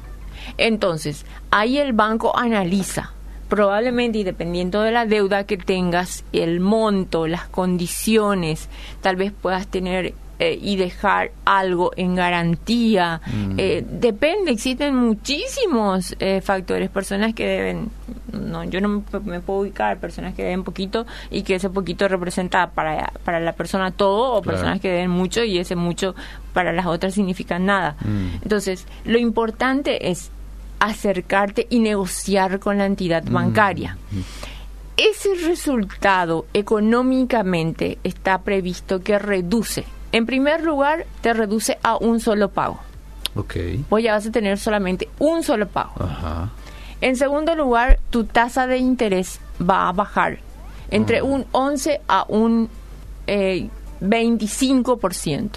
Entonces, 0.57 1.25
ahí 1.49 1.79
el 1.79 1.93
banco 1.93 2.37
analiza, 2.37 3.13
probablemente 3.49 4.19
y 4.19 4.23
dependiendo 4.23 4.81
de 4.81 4.91
la 4.91 5.07
deuda 5.07 5.45
que 5.45 5.57
tengas, 5.57 6.23
el 6.31 6.59
monto, 6.59 7.25
las 7.25 7.45
condiciones, 7.47 8.69
tal 9.01 9.15
vez 9.15 9.31
puedas 9.31 9.65
tener 9.67 10.13
eh, 10.39 10.57
y 10.61 10.75
dejar 10.75 11.31
algo 11.45 11.91
en 11.95 12.15
garantía. 12.15 13.21
Mm. 13.25 13.55
Eh, 13.57 13.85
depende, 13.89 14.51
existen 14.51 14.95
muchísimos 14.95 16.15
eh, 16.19 16.41
factores, 16.41 16.89
personas 16.89 17.33
que 17.33 17.45
deben, 17.45 17.89
no, 18.31 18.63
yo 18.63 18.81
no 18.81 18.87
me, 18.89 18.99
pu- 19.01 19.21
me 19.23 19.39
puedo 19.41 19.59
ubicar, 19.61 19.99
personas 19.99 20.33
que 20.33 20.43
deben 20.43 20.63
poquito 20.63 21.05
y 21.29 21.43
que 21.43 21.55
ese 21.55 21.69
poquito 21.69 22.07
representa 22.07 22.71
para, 22.71 23.13
para 23.23 23.39
la 23.39 23.53
persona 23.53 23.91
todo, 23.91 24.33
o 24.33 24.41
Claro. 24.41 24.57
personas 24.57 24.79
que 24.81 24.89
deben 24.89 25.09
mucho 25.11 25.43
y 25.43 25.57
ese 25.59 25.75
mucho 25.75 26.15
para 26.53 26.71
las 26.73 26.85
otras 26.85 27.13
significa 27.13 27.59
nada. 27.59 27.95
Mm. 28.03 28.43
Entonces, 28.43 28.85
lo 29.05 29.17
importante 29.19 30.09
es 30.09 30.31
acercarte 30.79 31.67
y 31.69 31.79
negociar 31.79 32.59
con 32.59 32.77
la 32.77 32.85
entidad 32.85 33.23
Mm. 33.23 33.33
bancaria. 33.33 33.97
Ese 34.97 35.29
resultado 35.47 36.45
económicamente 36.53 37.97
está 38.03 38.41
previsto 38.41 39.01
que 39.01 39.17
reduce. 39.17 39.85
En 40.13 40.25
primer 40.25 40.63
lugar, 40.63 41.05
te 41.21 41.33
reduce 41.33 41.77
a 41.83 41.97
un 41.97 42.21
solo 42.21 42.47
pago. 42.49 42.79
Ok. 43.35 43.55
Vos 43.89 44.01
ya 44.01 44.13
vas 44.13 44.25
a 44.27 44.31
tener 44.31 44.57
solamente 44.57 45.09
un 45.19 45.43
solo 45.43 45.67
pago. 45.67 45.91
Ajá. 45.99 46.49
En 47.01 47.17
segundo 47.17 47.53
lugar, 47.55 47.99
tu 48.11 48.23
tasa 48.23 48.65
de 48.67 48.77
interés 48.77 49.41
va 49.59 49.89
a 49.89 49.91
bajar 49.91 50.39
entre 50.91 51.21
Mm. 51.21 51.25
un 51.25 51.45
11 51.51 51.99
a 52.07 52.25
un 52.29 52.69
eh, 53.27 53.67
25%. 54.01 55.49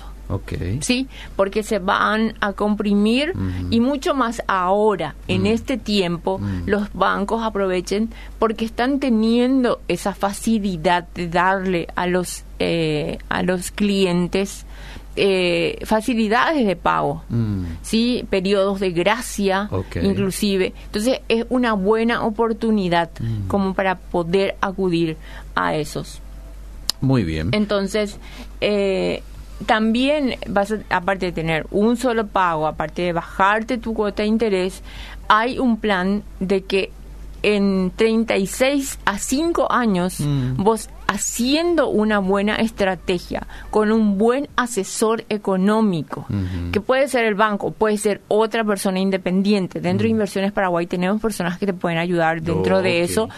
¿Sí? 0.80 1.06
Porque 1.36 1.62
se 1.62 1.78
van 1.78 2.34
a 2.40 2.52
comprimir 2.52 3.32
y 3.70 3.80
mucho 3.80 4.14
más 4.14 4.42
ahora, 4.48 5.14
en 5.28 5.46
este 5.46 5.76
tiempo, 5.78 6.38
Mm. 6.38 6.62
los 6.68 6.92
bancos 6.92 7.42
aprovechen 7.42 8.10
porque 8.38 8.64
están 8.64 8.98
teniendo 9.00 9.80
esa 9.88 10.14
facilidad 10.14 11.06
de 11.14 11.28
darle 11.28 11.88
a 11.96 12.06
los, 12.06 12.44
eh, 12.58 13.18
a 13.28 13.42
los 13.42 13.70
clientes 13.70 14.64
eh, 15.18 15.78
facilidades 15.86 16.66
de 16.66 16.76
pago. 16.76 17.22
Mm, 17.30 17.64
¿sí? 17.80 18.26
periodos 18.28 18.80
de 18.80 18.90
gracia 18.90 19.70
inclusive 20.02 20.74
entonces 20.84 21.20
es 21.28 21.46
una 21.48 21.72
buena 21.72 22.22
oportunidad 22.22 23.08
Mm. 23.18 23.48
como 23.48 23.72
para 23.72 23.94
poder 23.98 24.56
acudir 24.60 25.16
a 25.54 25.74
esos 25.74 26.20
Muy 27.00 27.24
bien. 27.24 27.48
entonces, 27.52 28.18
eh, 28.60 29.22
también 29.64 30.36
vas 30.48 30.72
a, 30.72 30.78
aparte 30.90 31.26
de 31.26 31.32
tener 31.32 31.66
un 31.70 31.96
solo 31.96 32.26
pago, 32.26 32.66
aparte 32.66 33.02
de 33.02 33.12
bajarte 33.12 33.78
tu 33.78 33.94
cuota 33.94 34.22
de 34.22 34.28
interés, 34.28 34.82
hay 35.28 35.58
un 35.58 35.78
plan 35.78 36.22
de 36.40 36.64
que 36.64 36.92
en 37.42 37.92
36 37.96 38.98
a 39.04 39.18
5 39.18 39.70
años 39.72 40.20
Mm. 40.20 40.62
vos 40.62 40.88
haciendo 41.06 41.88
una 41.88 42.18
buena 42.18 42.56
estrategia 42.56 43.46
con 43.70 43.92
un 43.92 44.18
buen 44.18 44.48
asesor 44.56 45.24
económico, 45.28 46.26
que 46.72 46.80
puede 46.80 47.08
ser 47.08 47.24
el 47.24 47.34
banco, 47.34 47.70
puede 47.70 47.96
ser 47.96 48.20
otra 48.28 48.64
persona 48.64 48.98
independiente. 49.00 49.80
Dentro 49.80 50.04
de 50.04 50.10
Inversiones 50.10 50.52
Paraguay 50.52 50.86
tenemos 50.86 51.20
personas 51.20 51.58
que 51.58 51.66
te 51.66 51.72
pueden 51.72 51.98
ayudar 51.98 52.42
dentro 52.42 52.82
de 52.82 53.02
eso. 53.02 53.28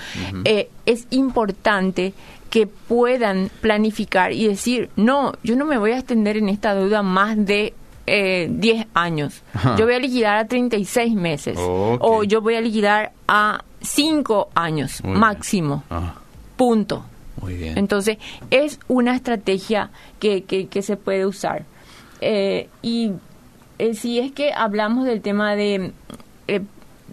Eh, 0.44 0.70
es 0.86 1.06
importante 1.10 2.14
que 2.50 2.66
puedan 2.66 3.50
planificar 3.60 4.32
y 4.32 4.48
decir, 4.48 4.90
no, 4.96 5.34
yo 5.42 5.54
no 5.56 5.64
me 5.64 5.76
voy 5.78 5.92
a 5.92 5.98
extender 5.98 6.36
en 6.38 6.48
esta 6.48 6.74
deuda 6.74 7.02
más 7.02 7.36
de 7.44 7.74
eh, 8.06 8.48
10 8.50 8.86
años. 8.94 9.42
Ajá. 9.52 9.76
Yo 9.76 9.84
voy 9.84 9.94
a 9.94 9.98
liquidar 9.98 10.38
a 10.38 10.46
36 10.46 11.14
meses. 11.14 11.58
Ok. 11.60 11.98
O 12.00 12.24
yo 12.24 12.40
voy 12.40 12.54
a 12.54 12.60
liquidar 12.60 13.12
a 13.26 13.62
5 13.82 14.48
años 14.54 15.02
Muy 15.04 15.18
máximo. 15.18 15.84
Ah, 15.90 16.14
Punto. 16.56 17.04
Muy 17.40 17.54
bien. 17.54 17.78
Entonces, 17.78 18.18
es 18.50 18.78
una 18.88 19.14
estrategia 19.14 19.90
que, 20.20 20.42
que, 20.44 20.66
que 20.66 20.82
se 20.82 20.96
puede 20.96 21.26
usar. 21.26 21.64
Eh, 22.20 22.68
y 22.82 23.12
eh, 23.78 23.94
si 23.94 24.18
es 24.18 24.32
que 24.32 24.52
hablamos 24.52 25.04
del 25.06 25.20
tema 25.20 25.54
de 25.54 25.92
eh, 26.48 26.60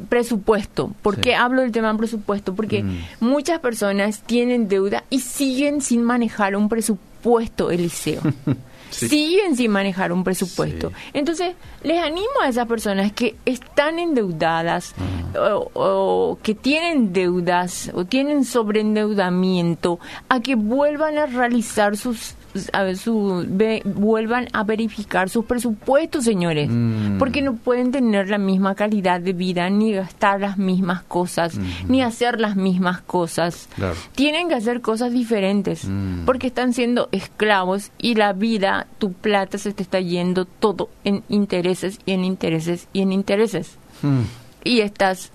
presupuesto, 0.10 0.92
¿por 1.02 1.16
Sí. 1.16 1.22
qué 1.22 1.36
hablo 1.36 1.62
del 1.62 1.72
tema 1.72 1.96
presupuesto? 1.98 2.54
Porque 2.56 2.84
Mm. 2.84 2.98
muchas 3.22 3.60
personas 3.60 4.22
tienen 4.24 4.68
deuda 4.68 5.04
y 5.10 5.20
siguen 5.20 5.82
sin 5.82 6.04
manejar 6.04 6.56
un 6.56 6.70
presupuesto, 6.70 7.72
Eliseo. 7.72 8.22
Sí. 8.90 9.10
siguen 9.10 9.56
sin 9.56 9.72
manejar 9.72 10.12
un 10.12 10.24
presupuesto. 10.24 10.90
Sí. 10.90 10.96
Entonces, 11.14 11.56
les 11.84 12.02
animo 12.02 12.42
a 12.42 12.50
esas 12.50 12.68
personas 12.68 13.12
que 13.12 13.36
están 13.46 14.00
endeudadas 14.00 14.94
o, 15.38 15.72
o 15.74 16.40
que 16.42 16.56
tienen 16.56 17.12
deudas 17.14 17.92
o 17.94 18.06
tienen 18.06 18.46
sobreendeudamiento 18.46 20.00
a 20.30 20.40
que 20.40 20.56
vuelvan 20.56 21.18
a 21.18 21.26
realizar 21.26 21.98
sus 21.98 22.36
a 22.74 22.96
su, 22.96 23.46
ve- 23.48 23.82
vuelvan 23.86 24.48
a 24.54 24.64
verificar 24.64 25.30
sus 25.30 25.46
presupuestos, 25.46 26.24
señores, 26.24 26.70
Mm. 26.70 27.18
porque 27.18 27.42
no 27.42 27.56
pueden 27.56 27.92
tener 27.92 28.30
la 28.30 28.38
misma 28.38 28.76
calidad 28.76 29.20
de 29.22 29.34
vida, 29.34 29.70
ni 29.70 29.94
gastar 29.94 30.40
las 30.42 30.58
mismas 30.58 31.04
cosas, 31.04 31.58
ni 31.88 32.02
hacer 32.02 32.40
las 32.40 32.56
mismas 32.56 33.02
cosas. 33.02 33.68
Claro. 33.76 33.96
Tienen 34.16 34.48
que 34.50 34.56
hacer 34.56 34.82
cosas 34.82 35.12
diferentes, 35.12 35.86
Mm. 35.86 36.26
porque 36.26 36.48
están 36.48 36.74
siendo 36.74 37.10
esclavos 37.12 37.92
y 37.98 38.16
la 38.16 38.34
vida, 38.34 38.88
tu 39.00 39.14
plata 39.14 39.58
se 39.58 39.74
te 39.74 39.84
está 39.84 40.00
yendo 40.00 40.46
todo 40.46 40.90
en 41.04 41.24
intereses 41.30 42.00
y 42.06 42.12
en 42.14 42.24
intereses 42.26 42.88
y 42.94 43.02
en 43.02 43.12
intereses. 43.12 43.78
Mm. 44.02 44.22
Y 44.64 44.80
estás, 44.80 45.32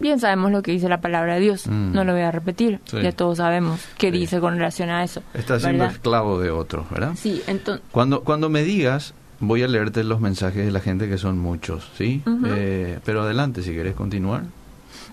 bien 0.00 0.20
sabemos 0.20 0.50
lo 0.52 0.62
que 0.62 0.72
dice 0.72 0.88
la 0.88 1.00
palabra 1.00 1.34
de 1.34 1.40
Dios, 1.40 1.66
Mm. 1.66 1.92
no 1.92 2.04
lo 2.04 2.12
voy 2.12 2.22
a 2.22 2.30
repetir, 2.30 2.80
Sí. 2.84 2.98
ya 3.02 3.12
todos 3.12 3.38
sabemos 3.38 3.80
qué 3.98 4.10
Sí. 4.10 4.18
dice 4.18 4.40
con 4.40 4.54
relación 4.54 4.90
a 4.90 5.02
eso. 5.04 5.22
Estás 5.34 5.62
siendo 5.62 5.80
¿verdad? 5.84 5.94
esclavo 5.96 6.38
de 6.40 6.50
otro, 6.50 6.86
¿verdad? 6.90 7.12
Sí, 7.16 7.42
entonces... 7.46 7.84
Cuando, 7.92 8.22
cuando 8.22 8.48
me 8.48 8.62
digas, 8.62 9.14
voy 9.40 9.62
a 9.62 9.68
leerte 9.68 10.02
los 10.04 10.20
mensajes 10.20 10.64
de 10.64 10.70
la 10.72 10.80
gente 10.80 11.08
que 11.08 11.18
son 11.18 11.38
muchos, 11.38 11.90
¿sí? 11.96 12.22
Eh, 12.46 12.98
pero 13.04 13.22
adelante, 13.22 13.62
si 13.62 13.72
querés 13.72 13.94
continuar. 13.94 14.42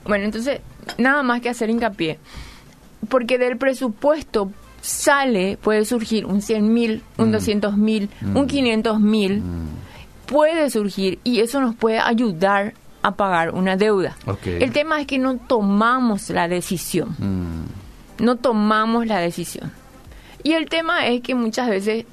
Bueno, 0.05 0.25
entonces, 0.25 0.59
nada 0.97 1.23
más 1.23 1.41
que 1.41 1.49
hacer 1.49 1.69
hincapié. 1.69 2.19
Porque 3.09 3.37
del 3.37 3.57
presupuesto 3.57 4.51
sale, 4.81 5.57
puede 5.61 5.85
surgir 5.85 6.25
un 6.25 6.41
100 6.41 6.73
mil, 6.73 7.01
un 7.17 7.29
Mm. 7.29 7.31
200 7.33 7.77
mil, 7.77 8.09
Mm. 8.21 8.35
un 8.37 8.47
500 8.47 8.99
mil, 8.99 9.39
Mm. 9.41 9.67
puede 10.25 10.69
surgir 10.69 11.19
y 11.23 11.39
eso 11.39 11.59
nos 11.61 11.75
puede 11.75 11.99
ayudar 11.99 12.73
a 13.03 13.11
pagar 13.15 13.53
una 13.53 13.75
deuda. 13.77 14.15
El 14.45 14.71
tema 14.71 14.99
es 15.01 15.07
que 15.07 15.19
no 15.19 15.37
tomamos 15.37 16.29
la 16.29 16.47
decisión, 16.47 17.09
Mm. 17.19 18.23
no 18.23 18.35
tomamos 18.37 19.05
la 19.07 19.19
decisión. 19.19 19.71
Y 20.43 20.53
el 20.53 20.67
tema 20.69 21.05
es 21.07 21.21
que 21.21 21.35
muchas 21.35 21.69
veces 21.69 22.05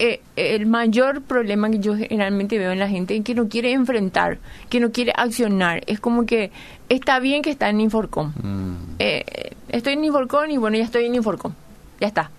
eh, 0.00 0.20
el 0.34 0.66
mayor 0.66 1.22
problema 1.22 1.70
que 1.70 1.78
yo 1.78 1.96
generalmente 1.96 2.58
veo 2.58 2.72
en 2.72 2.80
la 2.80 2.88
gente 2.88 3.16
es 3.16 3.22
que 3.22 3.32
no 3.34 3.48
quiere 3.48 3.70
enfrentar, 3.72 4.38
que 4.68 4.80
no 4.80 4.90
quiere 4.90 5.12
accionar. 5.16 5.82
Es 5.86 6.00
como 6.00 6.26
que 6.26 6.50
está 6.88 7.20
bien 7.20 7.42
que 7.42 7.50
está 7.50 7.68
en 7.68 7.80
Inforcom. 7.80 8.32
Mm. 8.42 8.74
Eh, 8.98 9.52
estoy 9.68 9.92
en 9.92 10.04
Inforcom 10.04 10.50
y 10.50 10.56
bueno, 10.56 10.76
ya 10.76 10.82
estoy 10.84 11.04
en 11.06 11.14
Inforcom. 11.14 11.52
Ya 12.00 12.08
está. 12.08 12.30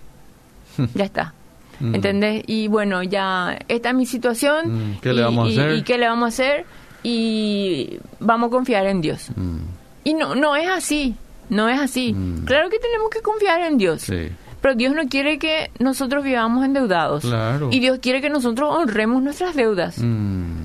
ya 0.94 1.04
está. 1.04 1.32
Mm. 1.80 1.94
¿Entendés? 1.94 2.42
Y 2.46 2.68
bueno, 2.68 3.02
ya 3.02 3.58
esta 3.68 3.88
es 3.90 3.94
mi 3.94 4.04
situación. 4.06 4.92
Mm, 4.92 4.98
¿qué 5.00 5.12
le 5.14 5.22
y- 5.22 5.24
a 5.24 5.28
hacer? 5.42 5.76
¿Y 5.76 5.82
qué 5.82 5.96
le 5.98 6.08
vamos 6.08 6.24
a 6.24 6.28
hacer? 6.28 6.66
Y 7.08 8.00
vamos 8.18 8.48
a 8.48 8.50
confiar 8.50 8.84
en 8.86 9.00
Dios. 9.00 9.30
Mm. 9.36 9.58
Y 10.02 10.14
no, 10.14 10.34
no 10.34 10.56
es 10.56 10.68
así. 10.68 11.14
No 11.48 11.68
es 11.68 11.80
así. 11.80 12.12
Mm. 12.12 12.44
Claro 12.46 12.68
que 12.68 12.80
tenemos 12.80 13.10
que 13.10 13.20
confiar 13.20 13.60
en 13.60 13.78
Dios. 13.78 14.02
Sí. 14.02 14.28
Pero 14.60 14.74
Dios 14.74 14.92
no 14.92 15.06
quiere 15.08 15.38
que 15.38 15.70
nosotros 15.78 16.24
vivamos 16.24 16.64
endeudados. 16.64 17.22
Claro. 17.22 17.68
Y 17.70 17.78
Dios 17.78 18.00
quiere 18.00 18.20
que 18.20 18.28
nosotros 18.28 18.74
honremos 18.76 19.22
nuestras 19.22 19.54
deudas. 19.54 19.98
Mm. 20.00 20.62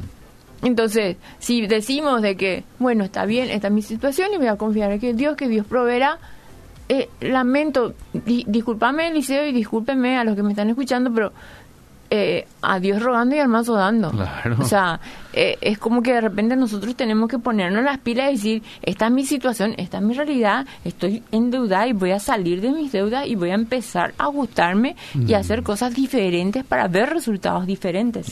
Entonces, 0.64 1.18
si 1.38 1.68
decimos 1.68 2.24
de 2.24 2.36
que, 2.36 2.64
bueno, 2.80 3.04
está 3.04 3.26
bien, 3.26 3.52
esta 3.52 3.68
es 3.68 3.74
mi 3.74 3.84
situación 3.84 4.30
y 4.34 4.38
voy 4.38 4.48
a 4.48 4.56
confiar 4.56 4.92
en 4.92 5.00
que 5.00 5.14
Dios, 5.14 5.36
que 5.38 5.48
Dios 5.48 5.66
proveerá, 5.68 6.18
eh, 6.90 7.08
lamento, 7.22 7.94
di- 8.14 8.46
discúlpame 8.48 9.10
Eliseo 9.10 9.46
y 9.46 9.52
discúlpeme 9.54 10.18
a 10.18 10.24
los 10.24 10.36
que 10.36 10.42
me 10.44 10.50
están 10.52 10.70
escuchando, 10.70 11.12
pero 11.14 11.32
eh, 12.10 12.48
a 12.64 12.80
Dios 12.80 13.02
rogando 13.02 13.36
y 13.36 13.40
al 13.40 13.48
mazo 13.48 13.74
dando. 13.76 14.10
Claro. 14.12 14.58
O 14.60 14.66
sea, 14.66 15.00
eh, 15.34 15.58
es 15.62 15.78
como 15.78 16.02
que 16.02 16.14
de 16.14 16.22
repente 16.22 16.56
nosotros 16.56 16.96
tenemos 16.96 17.30
que 17.30 17.40
ponernos 17.40 17.84
las 17.84 17.98
pilas 18.00 18.30
y 18.30 18.36
decir, 18.36 18.64
esta 18.82 19.06
es 19.08 19.12
mi 19.12 19.26
situación, 19.26 19.74
esta 19.78 19.98
es 19.98 20.04
mi 20.04 20.14
realidad, 20.14 20.66
estoy 20.86 21.24
endeudada 21.32 21.88
y 21.88 21.94
voy 21.94 22.12
a 22.12 22.20
salir 22.20 22.62
de 22.62 22.72
mis 22.72 22.92
deudas 22.92 23.28
y 23.28 23.36
voy 23.36 23.50
a 23.52 23.56
empezar 23.56 24.14
a 24.18 24.26
ajustarme 24.26 24.96
y 25.28 25.34
a 25.34 25.40
hacer 25.40 25.64
cosas 25.64 25.94
diferentes 25.96 26.64
para 26.64 26.88
ver 26.88 27.10
resultados 27.10 27.66
diferentes. 27.66 28.32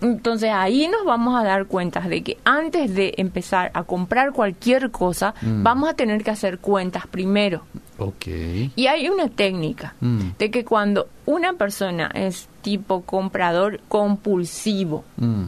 Entonces 0.00 0.50
ahí 0.52 0.88
nos 0.88 1.04
vamos 1.04 1.38
a 1.40 1.44
dar 1.44 1.66
cuenta 1.66 2.00
de 2.00 2.22
que 2.22 2.38
antes 2.44 2.94
de 2.94 3.14
empezar 3.16 3.70
a 3.74 3.82
comprar 3.84 4.32
cualquier 4.32 4.90
cosa, 4.90 5.34
Mm. 5.42 5.62
vamos 5.62 5.88
a 5.90 5.94
tener 5.94 6.22
que 6.24 6.30
hacer 6.30 6.58
cuentas 6.58 7.06
primero. 7.06 7.62
Y 8.76 8.86
hay 8.86 9.08
una 9.08 9.28
técnica 9.28 9.94
Mm. 10.00 10.18
de 10.38 10.50
que 10.50 10.64
cuando 10.64 11.08
una 11.24 11.54
persona 11.54 12.10
es 12.14 12.48
tipo 12.62 13.02
comprador 13.02 13.80
compulsivo, 13.88 15.04
Mm. 15.16 15.44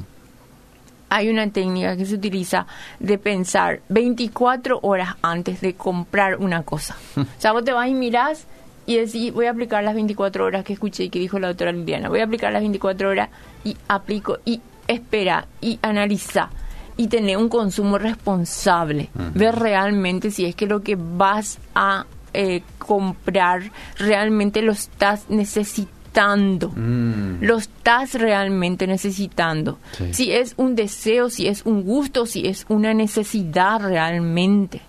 Hay 1.09 1.29
una 1.29 1.51
técnica 1.51 1.97
que 1.97 2.07
se 2.07 2.15
utiliza 2.15 2.67
de 2.99 3.19
pensar 3.19 3.81
24 3.89 4.81
horas 4.83 5.17
antes 5.23 5.61
de 5.61 5.75
comprar 5.75 6.37
una 6.37 6.63
cosa. 6.63 6.97
o 7.17 7.25
sea, 7.39 7.53
vos 7.53 7.65
te 7.65 7.73
vas 7.73 7.89
y 7.89 7.95
mirás 7.95 8.47
y 8.87 8.97
decís, 8.97 9.33
voy 9.33 9.47
a 9.47 9.51
aplicar 9.51 9.85
las 9.85 9.95
24 9.95 10.45
horas 10.45 10.65
que 10.65 10.73
escuché 10.73 11.05
y 11.05 11.11
que 11.11 11.19
dijo 11.19 11.39
la 11.39 11.49
doctora 11.49 11.73
Liliana. 11.73 12.09
Voy 12.09 12.21
a 12.21 12.25
aplicar 12.25 12.53
las 12.53 12.63
24 12.63 13.11
horas 13.11 13.29
y 13.65 13.77
aplico 13.87 14.39
y 14.45 14.61
espera 14.87 15.47
y 15.61 15.79
analiza 15.83 16.51
y 16.97 17.09
tener 17.09 17.37
un 17.37 17.49
consumo 17.49 17.99
responsable. 17.99 19.11
Ver 19.35 19.55
realmente 19.57 20.31
si 20.31 20.47
es 20.47 20.55
que 20.55 20.67
lo 20.67 20.83
que 20.83 20.97
vas 20.99 21.59
a 21.75 22.07
eh, 22.33 22.63
comprar 22.79 23.71
realmente 23.99 24.63
lo 24.63 24.73
estás 24.73 25.29
necesitando 25.29 25.98
Mm. 26.19 27.43
lo 27.43 27.59
estás 27.59 28.15
realmente 28.15 28.87
necesitando. 28.87 29.79
Sí. 29.97 30.15
Si 30.15 30.33
es 30.33 30.55
un 30.57 30.75
deseo, 30.75 31.31
si 31.31 31.47
es 31.47 31.65
un 31.65 31.83
gusto, 31.83 32.27
si 32.27 32.47
es 32.47 32.67
una 32.69 32.95
necesidad 32.95 33.81
realmente. 33.81 34.81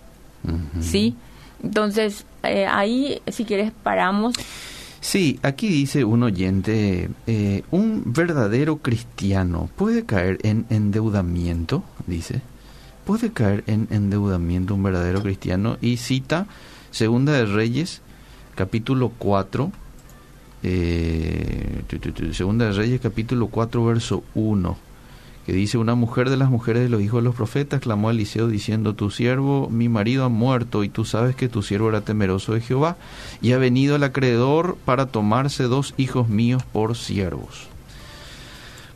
¿Sí? 0.80 1.14
Entonces, 1.62 2.24
eh, 2.42 2.66
ahí, 2.66 3.20
si 3.28 3.44
quieres, 3.44 3.72
paramos. 3.82 4.34
Sí, 5.00 5.38
aquí 5.42 5.68
dice 5.68 6.04
un 6.04 6.22
oyente, 6.22 7.10
eh, 7.26 7.62
un 7.70 8.02
verdadero 8.06 8.78
cristiano 8.78 9.70
puede 9.76 10.04
caer 10.04 10.38
en 10.42 10.66
endeudamiento, 10.70 11.84
dice. 12.06 12.42
Puede 13.04 13.32
caer 13.32 13.64
en 13.66 13.88
endeudamiento 13.90 14.74
un 14.74 14.82
verdadero 14.82 15.22
cristiano 15.22 15.78
y 15.80 15.96
cita 15.96 16.46
Segunda 16.90 17.32
de 17.32 17.46
Reyes, 17.46 18.02
capítulo 18.56 19.12
4, 19.18 19.72
eh, 20.62 21.82
Segunda 22.32 22.66
de 22.66 22.72
Reyes, 22.72 23.00
capítulo 23.00 23.48
4, 23.48 23.84
verso 23.84 24.22
1, 24.34 24.76
que 25.46 25.52
dice, 25.52 25.78
una 25.78 25.94
mujer 25.94 26.30
de 26.30 26.36
las 26.36 26.50
mujeres 26.50 26.82
de 26.82 26.88
los 26.88 27.00
hijos 27.00 27.22
de 27.22 27.24
los 27.24 27.34
profetas 27.34 27.80
clamó 27.80 28.08
a 28.08 28.12
Eliseo 28.12 28.48
diciendo, 28.48 28.94
tu 28.94 29.10
siervo, 29.10 29.68
mi 29.70 29.88
marido 29.88 30.24
ha 30.24 30.28
muerto 30.28 30.84
y 30.84 30.88
tú 30.88 31.04
sabes 31.04 31.34
que 31.34 31.48
tu 31.48 31.62
siervo 31.62 31.88
era 31.88 32.02
temeroso 32.02 32.54
de 32.54 32.60
Jehová 32.60 32.96
y 33.40 33.52
ha 33.52 33.58
venido 33.58 33.96
el 33.96 34.04
acreedor 34.04 34.76
para 34.84 35.06
tomarse 35.06 35.64
dos 35.64 35.94
hijos 35.96 36.28
míos 36.28 36.62
por 36.72 36.96
siervos. 36.96 37.68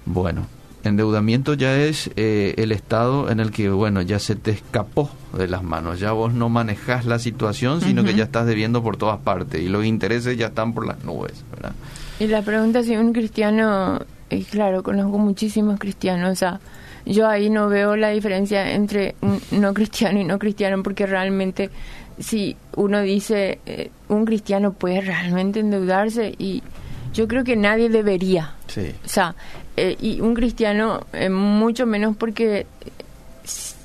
Bueno, 0.06 0.46
endeudamiento 0.84 1.54
ya 1.54 1.76
es 1.76 2.10
eh, 2.16 2.54
el 2.58 2.72
estado 2.72 3.30
en 3.30 3.40
el 3.40 3.50
que, 3.50 3.70
bueno, 3.70 4.02
ya 4.02 4.18
se 4.18 4.36
te 4.36 4.50
escapó 4.50 5.10
de 5.36 5.48
las 5.48 5.62
manos, 5.62 5.98
ya 5.98 6.12
vos 6.12 6.32
no 6.32 6.48
manejas 6.48 7.06
la 7.06 7.18
situación, 7.18 7.80
sino 7.80 8.04
que 8.04 8.14
ya 8.14 8.24
estás 8.24 8.46
debiendo 8.46 8.82
por 8.82 8.96
todas 8.96 9.18
partes 9.20 9.60
y 9.60 9.68
los 9.68 9.84
intereses 9.84 10.36
ya 10.36 10.46
están 10.46 10.74
por 10.74 10.86
las 10.86 11.02
nubes, 11.04 11.44
¿verdad? 11.50 11.72
Y 12.20 12.26
la 12.28 12.42
pregunta 12.42 12.82
si 12.82 12.96
un 12.96 13.12
cristiano, 13.12 14.00
y 14.30 14.44
claro, 14.44 14.82
conozco 14.82 15.18
muchísimos 15.18 15.78
cristianos, 15.80 16.32
o 16.32 16.36
sea, 16.36 16.60
yo 17.06 17.28
ahí 17.28 17.50
no 17.50 17.68
veo 17.68 17.96
la 17.96 18.10
diferencia 18.10 18.72
entre 18.72 19.14
un 19.20 19.40
no 19.50 19.74
cristiano 19.74 20.20
y 20.20 20.24
no 20.24 20.38
cristiano, 20.38 20.82
porque 20.82 21.06
realmente 21.06 21.70
si 22.18 22.56
uno 22.76 23.02
dice 23.02 23.58
eh, 23.66 23.90
un 24.08 24.24
cristiano 24.24 24.72
puede 24.72 25.00
realmente 25.00 25.60
endeudarse 25.60 26.34
y 26.38 26.62
yo 27.14 27.28
creo 27.28 27.44
que 27.44 27.56
nadie 27.56 27.88
debería. 27.88 28.54
Sí. 28.66 28.92
O 29.04 29.08
sea, 29.08 29.34
eh, 29.76 29.96
y 30.00 30.20
un 30.20 30.34
cristiano 30.34 31.06
eh, 31.12 31.30
mucho 31.30 31.86
menos 31.86 32.16
porque 32.16 32.66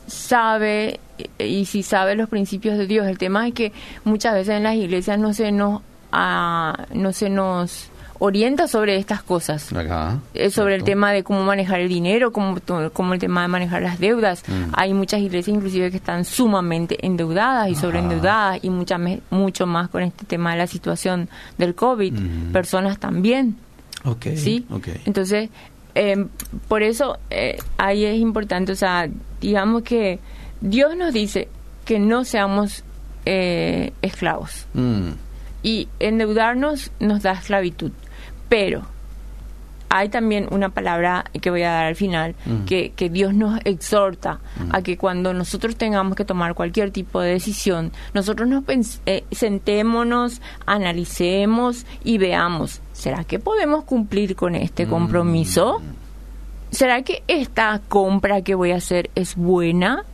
sabe 0.07 0.99
eh, 1.37 1.47
y 1.47 1.65
si 1.65 1.83
sabe 1.83 2.15
los 2.15 2.27
principios 2.29 2.77
de 2.77 2.87
Dios. 2.87 3.07
El 3.07 3.17
tema 3.17 3.47
es 3.47 3.53
que 3.53 3.71
muchas 4.03 4.33
veces 4.33 4.55
en 4.55 4.63
las 4.63 4.75
iglesias 4.75 5.17
no 5.19 5.33
se 5.33 5.51
nos 5.51 5.81
ah, 6.11 6.85
no 6.93 7.13
se 7.13 7.29
nos 7.29 7.89
orienta 8.19 8.67
sobre 8.67 8.97
estas 8.97 9.23
cosas. 9.23 9.71
Acá. 9.73 10.19
Eh, 10.33 10.49
sobre 10.51 10.75
el 10.75 10.83
tema 10.83 11.11
de 11.11 11.23
cómo 11.23 11.43
manejar 11.43 11.79
el 11.79 11.87
dinero, 11.89 12.31
como, 12.31 12.57
como 12.93 13.13
el 13.13 13.19
tema 13.19 13.41
de 13.43 13.47
manejar 13.47 13.81
las 13.81 13.99
deudas. 13.99 14.43
Mm. 14.47 14.71
Hay 14.73 14.93
muchas 14.93 15.21
iglesias 15.21 15.55
inclusive 15.55 15.89
que 15.91 15.97
están 15.97 16.25
sumamente 16.25 17.05
endeudadas 17.05 17.69
y 17.69 17.73
Ajá. 17.73 17.81
sobreendeudadas 17.81 18.59
y 18.63 18.69
mucha 18.69 18.97
me- 18.97 19.21
mucho 19.29 19.65
más 19.65 19.89
con 19.89 20.03
este 20.03 20.25
tema 20.25 20.51
de 20.51 20.57
la 20.57 20.67
situación 20.67 21.29
del 21.57 21.75
COVID. 21.75 22.13
Mm. 22.13 22.51
Personas 22.51 22.99
también. 22.99 23.55
Ok. 24.05 24.27
¿sí? 24.35 24.65
ok. 24.69 24.87
Entonces, 25.05 25.49
eh, 25.95 26.25
por 26.67 26.83
eso 26.83 27.17
eh, 27.29 27.57
ahí 27.77 28.05
es 28.05 28.17
importante, 28.19 28.71
o 28.71 28.75
sea, 28.75 29.07
digamos 29.41 29.83
que 29.83 30.19
Dios 30.61 30.95
nos 30.95 31.13
dice 31.13 31.47
que 31.85 31.99
no 31.99 32.23
seamos 32.25 32.83
eh, 33.25 33.91
esclavos 34.01 34.65
Mm, 34.73 35.09
y 35.63 35.87
endeudarnos 35.99 36.91
nos 36.99 37.21
da 37.23 37.31
esclavitud, 37.33 37.91
pero 38.49 38.81
hay 39.91 40.09
también 40.09 40.47
una 40.51 40.69
palabra 40.69 41.25
que 41.41 41.49
voy 41.49 41.63
a 41.63 41.71
dar 41.71 41.85
al 41.85 41.95
final, 41.95 42.35
Mm. 42.45 42.65
que, 42.65 42.91
que 42.95 43.09
Dios 43.09 43.33
nos 43.33 43.59
exhorta 43.65 44.39
a 44.71 44.81
que 44.83 44.97
cuando 44.97 45.33
nosotros 45.33 45.75
tengamos 45.77 46.15
que 46.15 46.25
tomar 46.25 46.53
cualquier 46.53 46.91
tipo 46.91 47.19
de 47.21 47.31
decisión, 47.31 47.91
nosotros 48.13 48.47
nos 48.47 48.63
eh, 49.07 49.23
sentémonos, 49.31 50.41
analicemos 50.67 51.85
y 52.03 52.19
veamos, 52.19 52.81
¿será 52.93 53.23
que 53.23 53.39
podemos 53.39 53.83
cumplir 53.83 54.35
con 54.35 54.53
este 54.55 54.85
Mm. 54.85 54.89
¿Será 56.71 57.01
que 57.01 57.23
esta 57.27 57.81
compra 57.87 58.41
que 58.43 58.53
voy 58.55 58.71
a 58.71 58.75
hacer 58.75 59.09
es 59.15 59.35
buena? 59.35 60.05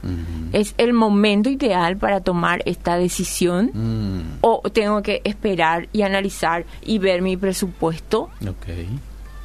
¿Es 0.53 0.73
el 0.77 0.93
momento 0.93 1.49
ideal 1.49 1.97
para 1.97 2.21
tomar 2.21 2.61
esta 2.65 2.95
decisión? 2.97 3.71
Mm, 3.73 4.37
¿O 4.41 4.61
tengo 4.71 5.01
que 5.01 5.21
esperar 5.25 5.89
y 5.91 6.03
analizar 6.03 6.65
y 6.81 6.97
ver 6.99 7.21
mi 7.21 7.35
presupuesto? 7.35 8.29
ok. 8.47 8.67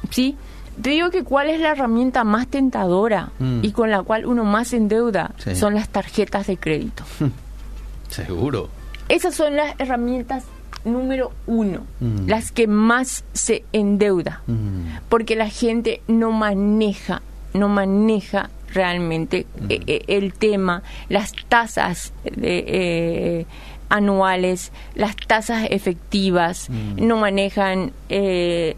¿Sí? 0.09 0.37
Te 0.81 0.91
digo 0.91 1.09
que 1.09 1.23
cuál 1.25 1.49
es 1.49 1.59
la 1.59 1.71
herramienta 1.71 2.23
más 2.23 2.47
tentadora 2.47 3.31
Mm. 3.39 3.59
y 3.63 3.71
con 3.73 3.91
la 3.91 4.01
cual 4.03 4.25
uno 4.25 4.45
más 4.45 4.71
endeuda 4.71 5.31
Sí. 5.37 5.53
son 5.55 5.75
las 5.75 5.89
tarjetas 5.89 6.47
de 6.47 6.55
crédito. 6.57 7.03
Seguro. 8.09 8.69
Esas 9.09 9.35
son 9.35 9.55
las 9.57 9.75
herramientas 9.79 10.45
número 10.85 11.31
uno, 11.47 11.81
Mm. 11.99 12.27
las 12.27 12.51
que 12.51 12.67
más 12.67 13.23
se 13.33 13.63
endeuda, 13.73 14.41
Mm, 14.47 14.97
porque 15.09 15.35
la 15.35 15.49
gente 15.49 16.01
no 16.07 16.31
maneja, 16.31 17.21
no 17.53 17.67
maneja 17.69 18.49
realmente 18.73 19.45
Mm. 19.59 19.65
eh, 19.71 19.79
eh, 19.87 20.01
el 20.07 20.33
tema, 20.33 20.81
las 21.09 21.33
tasas 21.49 22.13
de, 22.23 22.63
eh, 22.67 23.45
anuales, 23.89 24.71
las 24.95 25.15
tasas 25.17 25.67
efectivas, 25.69 26.69
no 26.97 27.17
manejan 27.17 27.91
eh, 28.09 28.77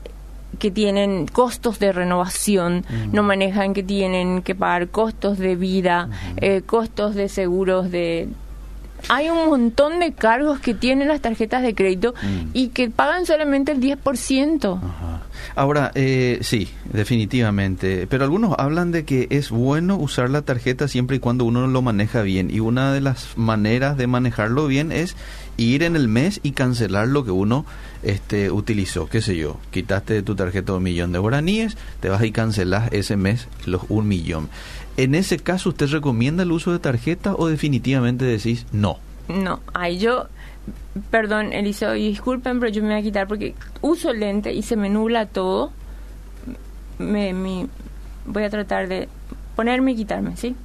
que 0.60 0.72
tienen 0.72 1.28
costos 1.28 1.78
de 1.80 1.92
renovación, 1.92 2.86
no 3.12 3.22
manejan 3.24 3.74
que 3.74 3.84
tienen 3.84 4.42
que 4.42 4.56
pagar 4.56 4.88
costos 4.90 5.38
de 5.38 5.56
vida, 5.56 6.10
eh, 6.38 6.62
costos 6.66 7.16
de 7.16 7.30
seguros 7.30 7.92
de... 7.92 8.28
Hay 9.10 9.30
un 9.30 9.46
montón 9.48 10.00
de 10.00 10.14
cargos 10.14 10.60
que 10.60 10.74
tienen 10.74 11.08
las 11.08 11.22
tarjetas 11.22 11.62
de 11.62 11.76
crédito 11.76 12.14
Mm. 12.22 12.50
y 12.54 12.68
que 12.70 12.90
pagan 12.90 13.26
solamente 13.26 13.72
el 13.74 13.80
10%. 13.80 14.78
Ajá. 14.78 15.22
Ahora, 15.56 15.92
eh, 15.96 16.40
sí, 16.42 16.70
definitivamente. 16.92 18.08
Pero 18.08 18.24
algunos 18.24 18.56
hablan 18.58 18.92
de 18.92 19.06
que 19.06 19.28
es 19.30 19.50
bueno 19.50 19.98
usar 19.98 20.30
la 20.30 20.42
tarjeta 20.42 20.88
siempre 20.88 21.18
y 21.18 21.20
cuando 21.20 21.46
uno 21.46 21.68
lo 21.68 21.82
maneja 21.82 22.22
bien. 22.22 22.50
Y 22.52 22.60
una 22.60 22.94
de 22.94 23.02
las 23.02 23.38
maneras 23.38 23.98
de 23.98 24.08
manejarlo 24.08 24.68
bien 24.68 24.92
es 24.92 25.16
ir 25.58 25.84
en 25.84 25.96
el 25.96 26.08
mes 26.08 26.40
y 26.44 26.52
cancelar 26.52 27.08
lo 27.08 27.24
que 27.24 27.32
uno 27.32 27.66
este, 28.02 28.52
utilizó. 28.52 29.08
¿Qué 29.08 29.22
sé 29.22 29.38
yo? 29.38 29.60
Quitaste 29.72 30.14
de 30.14 30.24
tu 30.24 30.36
tarjeta 30.36 30.74
un 30.74 30.84
millón 30.84 31.12
de 31.12 31.20
guaraníes, 31.20 31.78
te 32.00 32.10
vas 32.10 32.24
y 32.24 32.32
cancelas 32.32 32.92
ese 32.92 33.18
mes 33.18 33.48
los 33.66 33.84
un 33.90 34.08
millón. 34.08 34.50
En 34.98 35.16
ese 35.16 35.40
caso, 35.40 35.70
¿usted 35.70 35.88
recomienda 35.88 36.44
el 36.44 36.52
uso 36.52 36.72
de 36.72 36.80
tarjeta 36.80 37.34
o 37.36 37.48
definitivamente 37.48 38.26
decís 38.26 38.66
no? 38.72 39.00
No, 39.28 39.62
ay, 39.74 39.98
yo, 40.00 40.28
perdón, 41.10 41.54
Eliseo, 41.54 41.96
y 41.96 42.10
disculpen, 42.10 42.60
pero 42.60 42.72
yo 42.72 42.82
me 42.82 42.90
voy 42.90 43.00
a 43.00 43.02
quitar 43.04 43.28
porque 43.28 43.56
uso 43.82 44.14
lente 44.14 44.54
y 44.54 44.62
se 44.62 44.76
me 44.76 44.90
nubla 44.90 45.26
todo. 45.28 45.72
Me, 47.00 47.68
voy 48.26 48.44
a 48.44 48.50
tratar 48.50 48.88
de 48.88 49.08
ponerme 49.56 49.92
y 49.92 49.96
quitarme, 49.96 50.38
¿sí? 50.38 50.56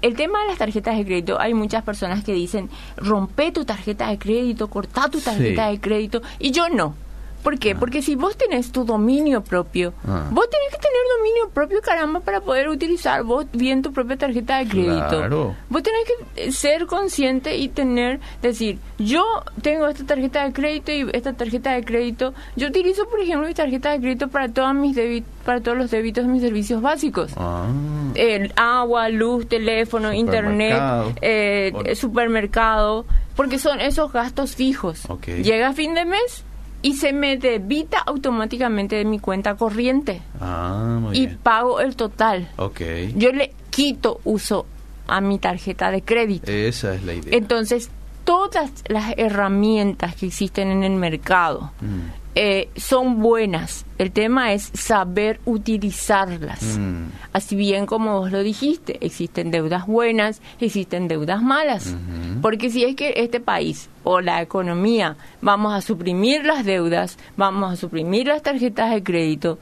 El 0.00 0.16
tema 0.16 0.40
de 0.40 0.48
las 0.48 0.58
tarjetas 0.58 0.96
de 0.96 1.04
crédito, 1.04 1.40
hay 1.40 1.54
muchas 1.54 1.84
personas 1.84 2.24
que 2.24 2.32
dicen, 2.32 2.68
rompe 2.96 3.52
tu 3.52 3.64
tarjeta 3.64 4.08
de 4.08 4.18
crédito, 4.18 4.68
corta 4.68 5.08
tu 5.08 5.20
tarjeta 5.20 5.66
Sí. 5.68 5.72
de 5.72 5.80
crédito, 5.80 6.22
y 6.40 6.50
yo 6.50 6.68
no. 6.68 6.94
¿Por 7.42 7.58
qué? 7.58 7.72
Ah. 7.72 7.76
Porque 7.78 8.02
si 8.02 8.14
vos 8.14 8.36
tenés 8.36 8.70
tu 8.72 8.84
dominio 8.84 9.42
propio, 9.42 9.92
Ah. 10.06 10.28
vos 10.30 10.48
tenés 10.48 10.68
que 10.70 10.78
tener 10.78 11.00
dominio 11.18 11.48
propio, 11.50 11.80
caramba, 11.82 12.20
para 12.20 12.40
poder 12.40 12.68
utilizar 12.68 13.22
vos 13.24 13.46
bien 13.52 13.82
tu 13.82 13.92
propia 13.92 14.16
tarjeta 14.16 14.58
de 14.58 14.68
crédito. 14.68 15.08
Claro. 15.18 15.56
Vos 15.68 15.82
tenés 15.82 16.00
que 16.06 16.44
eh, 16.44 16.52
ser 16.52 16.86
consciente 16.86 17.56
y 17.56 17.68
tener, 17.68 18.20
decir, 18.42 18.78
yo 18.98 19.24
tengo 19.60 19.88
esta 19.88 20.04
tarjeta 20.06 20.44
de 20.44 20.52
crédito 20.52 20.92
y 20.92 21.06
esta 21.12 21.32
tarjeta 21.32 21.72
de 21.72 21.84
crédito, 21.84 22.32
yo 22.56 22.68
utilizo, 22.68 23.08
por 23.08 23.20
ejemplo, 23.20 23.46
mi 23.48 23.54
tarjeta 23.54 23.90
de 23.90 24.00
crédito 24.00 24.28
para 24.28 24.48
todas 24.48 24.74
mis 24.74 24.96
para 25.44 25.60
todos 25.60 25.76
los 25.76 25.90
débitos 25.90 26.24
de 26.24 26.30
mis 26.32 26.42
servicios 26.42 26.80
básicos. 26.80 27.32
Ah, 27.36 27.66
El 28.14 28.52
agua, 28.56 29.08
luz, 29.08 29.48
teléfono, 29.48 30.12
internet, 30.12 30.74
Supermercado. 30.74 31.12
eh, 31.22 31.72
eh, 31.86 31.94
supermercado, 31.96 33.04
porque 33.34 33.58
son 33.58 33.80
esos 33.80 34.12
gastos 34.12 34.54
fijos. 34.54 35.08
Ok. 35.08 35.26
Llega 35.42 35.72
fin 35.72 35.94
de 35.94 36.04
mes 36.04 36.44
y 36.82 36.94
se 36.96 37.12
me 37.12 37.36
debita 37.36 37.98
automáticamente 37.98 38.96
de 38.96 39.04
mi 39.04 39.18
cuenta 39.20 39.54
corriente 39.54 40.20
ah, 40.40 40.98
muy 41.00 41.16
y 41.16 41.26
bien. 41.26 41.38
pago 41.42 41.80
el 41.80 41.94
total. 41.96 42.48
Ok. 42.56 42.80
Yo 43.14 43.32
le 43.32 43.52
quito 43.70 44.20
uso 44.24 44.66
a 45.06 45.20
mi 45.20 45.38
tarjeta 45.38 45.90
de 45.90 46.02
crédito. 46.02 46.50
Esa 46.50 46.94
es 46.94 47.04
la 47.04 47.14
idea. 47.14 47.36
Entonces, 47.36 47.90
todas 48.24 48.70
las 48.88 49.14
herramientas 49.16 50.14
que 50.16 50.26
existen 50.26 50.68
en 50.70 50.82
el 50.84 50.92
mercado 50.92 51.70
Mm. 51.80 52.21
Eh, 52.34 52.70
son 52.76 53.20
buenas. 53.20 53.84
El 53.98 54.10
tema 54.10 54.52
es 54.52 54.70
saber 54.74 55.40
utilizarlas. 55.44 56.78
Mm. 56.78 57.10
Así 57.32 57.56
bien 57.56 57.86
como 57.86 58.20
vos 58.20 58.32
lo 58.32 58.42
dijiste, 58.42 58.98
existen 59.04 59.50
deudas 59.50 59.86
buenas, 59.86 60.40
existen 60.60 61.08
deudas 61.08 61.42
malas. 61.42 61.94
Porque 62.40 62.70
si 62.70 62.84
es 62.84 62.96
que 62.96 63.14
este 63.16 63.40
país 63.40 63.88
o 64.02 64.20
la 64.20 64.42
economía 64.42 65.16
vamos 65.40 65.74
a 65.74 65.80
suprimir 65.80 66.44
las 66.44 66.64
deudas, 66.64 67.18
vamos 67.36 67.72
a 67.72 67.76
suprimir 67.76 68.26
las 68.26 68.42
tarjetas 68.42 68.92
de 68.92 69.02
crédito, 69.02 69.58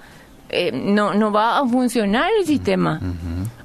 eh, 0.48 0.72
no, 0.72 1.14
no 1.14 1.30
va 1.30 1.58
a 1.58 1.66
funcionar 1.66 2.30
el 2.38 2.46
sistema. 2.46 3.00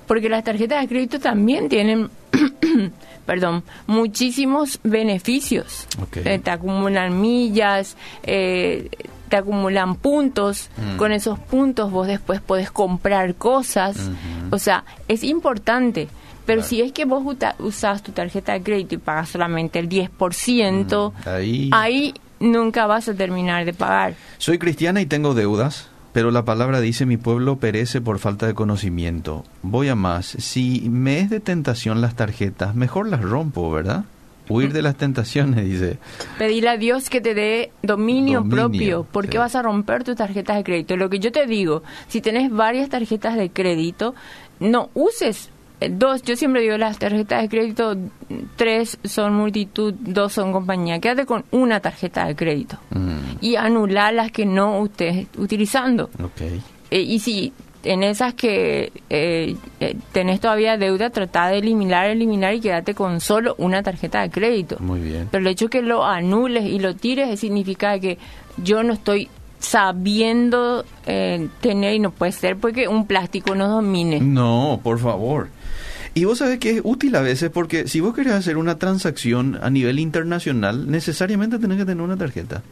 Porque 0.07 0.29
las 0.29 0.43
tarjetas 0.43 0.81
de 0.81 0.87
crédito 0.87 1.19
también 1.19 1.69
tienen, 1.69 2.09
perdón, 3.25 3.63
muchísimos 3.87 4.79
beneficios. 4.83 5.87
Eh, 6.15 6.39
te 6.43 6.51
acumulan 6.51 7.19
millas, 7.19 7.97
eh, 8.23 8.89
te 9.29 9.37
acumulan 9.37 9.95
puntos. 9.95 10.69
Mm. 10.77 10.97
Con 10.97 11.11
esos 11.11 11.39
puntos 11.39 11.91
vos 11.91 12.07
después 12.07 12.41
podés 12.41 12.71
comprar 12.71 13.35
cosas. 13.35 13.97
O 14.51 14.59
sea, 14.59 14.83
es 15.07 15.23
importante. 15.23 16.07
Pero 16.45 16.57
Claro. 16.61 16.69
si 16.69 16.81
es 16.81 16.91
que 16.91 17.05
vos 17.05 17.23
usás 17.57 18.03
tu 18.03 18.11
tarjeta 18.11 18.53
de 18.53 18.61
crédito 18.61 18.93
y 18.93 18.97
pagas 18.99 19.29
solamente 19.29 19.79
el 19.79 19.89
10%, 19.89 21.11
Mm, 21.25 21.29
ahí- 21.29 21.69
ahí 21.73 22.13
nunca 22.39 22.85
vas 22.85 23.09
a 23.09 23.15
terminar 23.15 23.65
de 23.65 23.73
pagar. 23.73 24.13
Soy 24.37 24.59
cristiana 24.59 25.01
y 25.01 25.07
tengo 25.07 25.33
deudas, 25.33 25.87
pero 26.15 26.31
la 26.31 26.45
palabra 26.45 26.79
dice 26.79 27.05
mi 27.05 27.17
pueblo 27.17 27.57
perece 27.57 27.99
por 27.99 28.19
falta 28.19 28.47
de 28.47 28.53
conocimiento. 28.53 29.43
Voy 29.63 29.89
a 29.89 29.95
más. 29.95 30.25
Si 30.25 30.87
me 30.89 31.19
es 31.19 31.29
de 31.29 31.41
tentación 31.41 31.99
las 31.99 32.15
tarjetas, 32.15 32.73
mejor 32.73 33.09
las 33.09 33.21
rompo, 33.21 33.69
¿verdad? 33.69 34.05
Huir 34.47 34.71
de 34.71 34.81
las 34.81 34.95
tentaciones, 34.95 35.65
dice. 35.69 35.97
Pedirle 36.37 36.69
a 36.69 36.77
Dios 36.77 37.09
que 37.09 37.19
te 37.19 37.33
dé 37.33 37.73
dominio, 37.83 38.39
Dominio, 38.39 38.55
propio, 38.55 39.07
porque 39.11 39.33
sí. 39.33 39.37
vas 39.39 39.55
a 39.55 39.61
romper 39.61 40.05
tus 40.05 40.15
tarjetas 40.15 40.55
de 40.55 40.63
crédito. 40.63 40.95
Lo 40.95 41.09
que 41.09 41.19
yo 41.19 41.33
te 41.33 41.47
digo, 41.47 41.83
si 42.07 42.21
tenés 42.21 42.49
varias 42.49 42.87
tarjetas 42.87 43.35
de 43.35 43.49
crédito, 43.49 44.15
no 44.61 44.91
uses 44.93 45.49
dos. 45.91 46.21
Yo 46.23 46.35
siempre 46.35 46.61
digo 46.61 46.77
las 46.77 46.97
tarjetas 46.99 47.41
de 47.41 47.49
crédito, 47.49 47.95
tres 48.55 48.97
son 49.03 49.33
multitud, 49.35 49.93
dos 49.99 50.33
son 50.33 50.51
compañía. 50.51 50.99
Quédate 50.99 51.25
con 51.25 51.45
una 51.51 51.79
tarjeta 51.79 52.25
de 52.25 52.35
crédito 52.35 52.77
Mm, 52.91 53.37
y 53.41 53.55
anular 53.55 54.13
las 54.13 54.31
que 54.31 54.45
no 54.45 54.83
estés 54.85 55.27
utilizando. 55.37 56.09
ok. 56.23 56.41
Eh, 56.91 57.01
y 57.01 57.19
si 57.19 57.51
en 57.83 58.03
esas 58.03 58.33
que 58.33 58.91
eh, 59.09 59.55
eh, 59.79 59.95
tenés 60.11 60.39
todavía 60.39 60.77
deuda, 60.77 61.09
trata 61.11 61.47
de 61.49 61.59
eliminar, 61.59 62.07
eliminar 62.09 62.53
y 62.55 62.61
quédate 62.61 62.95
con 62.95 63.21
solo 63.21 63.53
una 63.57 63.83
tarjeta 63.83 64.21
de 64.21 64.29
crédito. 64.31 64.77
Muy 64.79 65.01
bien. 65.01 65.27
Pero 65.31 65.41
el 65.41 65.47
hecho 65.47 65.67
que 65.69 65.81
lo 65.81 66.03
anules 66.03 66.65
y 66.65 66.79
lo 66.79 66.95
tires 66.95 67.39
significa 67.39 67.99
que 67.99 68.17
yo 68.57 68.81
no 68.83 68.93
estoy 68.93 69.29
sabiendo 69.59 70.83
eh, 71.05 71.47
tener 71.61 71.93
y 71.95 71.99
no 71.99 72.11
puede 72.11 72.31
ser 72.31 72.57
porque 72.57 72.87
un 72.87 73.05
plástico 73.07 73.53
no 73.55 73.67
domine. 73.67 74.19
No, 74.19 74.79
por 74.83 74.99
favor. 74.99 75.49
Y 76.17 76.23
vos 76.23 76.37
sabés 76.37 76.59
que 76.59 76.77
es 76.77 76.81
útil 76.81 77.13
a 77.17 77.21
veces 77.21 77.49
porque 77.49 77.89
si 77.89 77.99
vos 77.99 78.15
querés 78.15 78.31
hacer 78.31 78.55
una 78.55 78.79
transacción 78.79 79.59
a 79.61 79.69
nivel 79.69 79.99
internacional, 79.99 80.89
necesariamente 80.89 81.59
tenés 81.59 81.77
que 81.77 81.85
tener 81.85 82.01
una 82.01 82.15
tarjeta. 82.15 82.63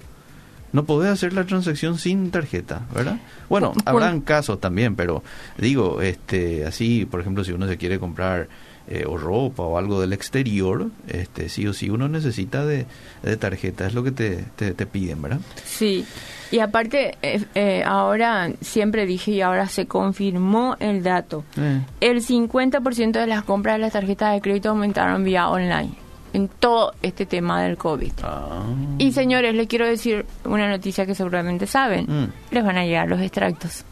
No 0.71 0.85
podés 0.85 1.11
hacer 1.11 1.33
la 1.33 1.43
transacción 1.43 1.99
sin 1.99 2.31
tarjeta, 2.31 2.87
¿verdad? 2.95 3.19
Bueno, 3.49 3.73
habrán 3.83 4.21
casos 4.21 4.61
también, 4.61 4.95
pero 4.95 5.23
digo, 5.57 6.01
este, 6.01 6.65
así, 6.65 7.05
por 7.05 7.19
ejemplo, 7.19 7.43
si 7.43 7.51
uno 7.51 7.67
se 7.67 7.77
quiere 7.77 7.99
comprar 7.99 8.47
eh, 8.87 9.05
o 9.07 9.17
ropa 9.17 9.63
o 9.63 9.77
algo 9.77 10.01
del 10.01 10.13
exterior, 10.13 10.89
este, 11.07 11.49
sí 11.49 11.65
o 11.67 11.73
sí 11.73 11.89
uno 11.89 12.07
necesita 12.09 12.65
de, 12.65 12.85
de 13.21 13.37
tarjeta, 13.37 13.87
es 13.87 13.93
lo 13.93 14.03
que 14.03 14.11
te, 14.11 14.43
te, 14.55 14.73
te 14.73 14.85
piden, 14.85 15.21
¿verdad? 15.21 15.39
Sí, 15.65 16.05
y 16.51 16.59
aparte, 16.59 17.17
eh, 17.21 17.43
eh, 17.55 17.83
ahora 17.85 18.51
siempre 18.61 19.05
dije 19.07 19.31
y 19.31 19.41
ahora 19.41 19.67
se 19.67 19.87
confirmó 19.87 20.75
el 20.79 21.01
dato. 21.01 21.43
Eh, 21.57 21.81
El 21.99 22.21
50% 22.21 23.11
de 23.11 23.25
las 23.27 23.43
compras 23.43 23.75
de 23.75 23.79
las 23.79 23.93
tarjetas 23.93 24.33
de 24.33 24.41
crédito 24.41 24.69
aumentaron 24.69 25.23
vía 25.23 25.49
online 25.49 25.91
en 26.33 26.47
todo 26.47 26.93
este 27.01 27.25
tema 27.25 27.61
del 27.63 27.77
COVID. 27.77 28.11
ah, 28.23 28.63
Y 28.97 29.11
señores, 29.13 29.53
les 29.55 29.67
quiero 29.67 29.87
decir 29.87 30.25
una 30.45 30.67
noticia 30.69 31.05
que 31.05 31.15
seguramente 31.15 31.65
saben. 31.67 32.05
Mm. 32.07 32.31
Les 32.53 32.63
van 32.63 32.77
a 32.77 32.85
llegar 32.85 33.07
los 33.07 33.21
extractos. 33.21 33.83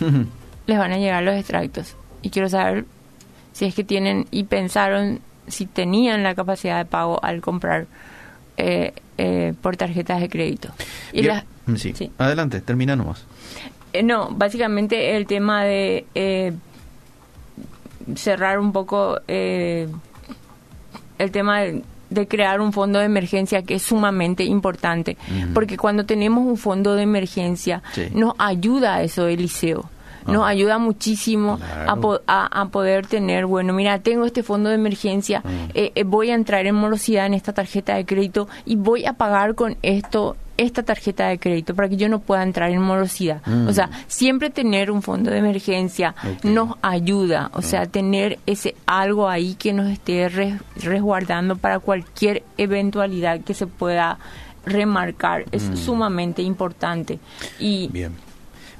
les 0.66 0.78
van 0.78 0.92
a 0.92 0.98
llegar 0.98 1.22
los 1.22 1.34
extractos. 1.36 1.96
Y 2.22 2.30
quiero 2.30 2.48
saber 2.48 2.84
si 3.52 3.66
es 3.66 3.74
que 3.74 3.84
tienen 3.84 4.26
y 4.30 4.44
pensaron 4.44 5.20
si 5.46 5.66
tenían 5.66 6.22
la 6.22 6.34
capacidad 6.34 6.78
de 6.78 6.84
pago 6.84 7.22
al 7.22 7.40
comprar 7.40 7.86
eh, 8.56 8.92
eh, 9.18 9.54
por 9.60 9.76
tarjetas 9.76 10.20
de 10.20 10.28
crédito. 10.28 10.70
Y 11.12 11.26
sí. 11.76 12.10
Adelante, 12.18 12.60
termina 12.60 12.96
nomás. 12.96 13.24
Eh, 13.92 14.02
no, 14.02 14.30
básicamente 14.30 15.16
el 15.16 15.26
tema 15.26 15.64
de 15.64 16.56
cerrar 18.16 18.58
un 18.58 18.72
poco 18.72 19.20
el 19.26 19.88
tema 21.30 21.60
de, 21.60 21.82
crear 22.28 22.60
un 22.60 22.72
fondo 22.72 22.98
de 22.98 23.06
emergencia 23.06 23.62
que 23.62 23.76
es 23.76 23.82
sumamente 23.82 24.44
importante, 24.44 25.16
porque 25.54 25.76
cuando 25.76 26.04
tenemos 26.04 26.44
un 26.44 26.56
fondo 26.56 26.94
de 26.94 27.02
emergencia 27.02 27.82
nos 28.12 28.34
ayuda 28.38 28.96
a 28.96 29.02
eso, 29.02 29.26
Eliseo 29.28 29.88
nos 30.26 30.46
ayuda 30.46 30.78
muchísimo 30.78 31.58
a, 32.26 32.66
poder 32.66 33.06
tener, 33.06 33.46
bueno, 33.46 33.72
mira, 33.72 33.98
tengo 33.98 34.24
este 34.24 34.42
fondo 34.42 34.68
de 34.68 34.76
emergencia, 34.76 35.42
eh, 35.74 35.92
eh, 35.94 36.04
voy 36.04 36.30
a 36.30 36.34
entrar 36.34 36.66
en 36.66 36.74
morosidad 36.74 37.26
en 37.26 37.34
esta 37.34 37.52
tarjeta 37.52 37.96
de 37.96 38.04
crédito 38.04 38.48
y 38.64 38.76
voy 38.76 39.04
a 39.04 39.14
pagar 39.14 39.54
con 39.54 39.76
esto 39.82 40.36
esta 40.56 40.82
tarjeta 40.82 41.28
de 41.28 41.38
crédito 41.38 41.74
para 41.74 41.88
que 41.88 41.96
yo 41.96 42.08
no 42.08 42.20
pueda 42.20 42.42
entrar 42.42 42.70
en 42.70 42.80
morosidad. 42.80 43.40
O 43.66 43.72
sea, 43.72 43.90
siempre 44.06 44.50
tener 44.50 44.90
un 44.90 45.02
fondo 45.02 45.30
de 45.30 45.38
emergencia 45.38 46.14
nos 46.42 46.76
ayuda, 46.82 47.50
o 47.54 47.62
sea, 47.62 47.86
tener 47.86 48.38
ese 48.46 48.74
algo 48.86 49.28
ahí 49.28 49.54
que 49.54 49.72
nos 49.72 49.90
esté 49.90 50.28
resguardando 50.76 51.56
para 51.56 51.78
cualquier 51.78 52.42
eventualidad 52.58 53.40
que 53.40 53.54
se 53.54 53.66
pueda 53.66 54.18
remarcar 54.64 55.46
es 55.52 55.70
sumamente 55.74 56.42
importante. 56.42 57.18
Y 57.58 57.88
Bien 57.88 58.12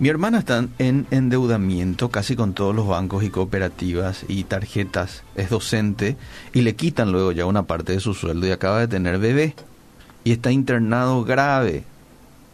mi 0.03 0.09
hermana 0.09 0.41
está 0.41 0.67
en 0.81 1.07
endeudamiento 1.13 2.09
casi 2.09 2.35
con 2.35 2.55
todos 2.55 2.75
los 2.75 2.89
bancos 2.89 3.23
y 3.23 3.31
cooperativas 3.31 4.25
y 4.27 4.43
tarjetas. 4.43 5.23
Es 5.37 5.49
docente 5.49 6.17
y 6.53 6.63
le 6.63 6.75
quitan 6.75 7.13
luego 7.13 7.31
ya 7.31 7.47
una 7.47 7.69
parte 7.69 7.93
de 7.93 8.01
su 8.01 8.13
sueldo 8.13 8.49
y 8.49 8.51
acaba 8.51 8.81
de 8.81 8.89
tener 8.89 9.21
bebé. 9.21 9.55
Y 10.25 10.33
está 10.33 10.51
internado 10.51 11.23
grave 11.23 11.85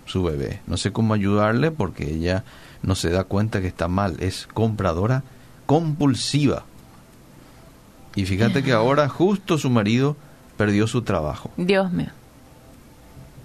su 0.04 0.22
bebé. 0.22 0.60
No 0.66 0.76
sé 0.76 0.92
cómo 0.92 1.14
ayudarle 1.14 1.70
porque 1.70 2.12
ella 2.12 2.44
no 2.82 2.94
se 2.94 3.08
da 3.08 3.24
cuenta 3.24 3.62
que 3.62 3.68
está 3.68 3.88
mal. 3.88 4.16
Es 4.20 4.46
compradora 4.52 5.22
compulsiva. 5.64 6.66
Y 8.14 8.26
fíjate 8.26 8.62
que 8.62 8.72
ahora 8.72 9.08
justo 9.08 9.56
su 9.56 9.70
marido 9.70 10.18
perdió 10.58 10.86
su 10.86 11.00
trabajo. 11.00 11.50
Dios 11.56 11.90
mío. 11.92 12.10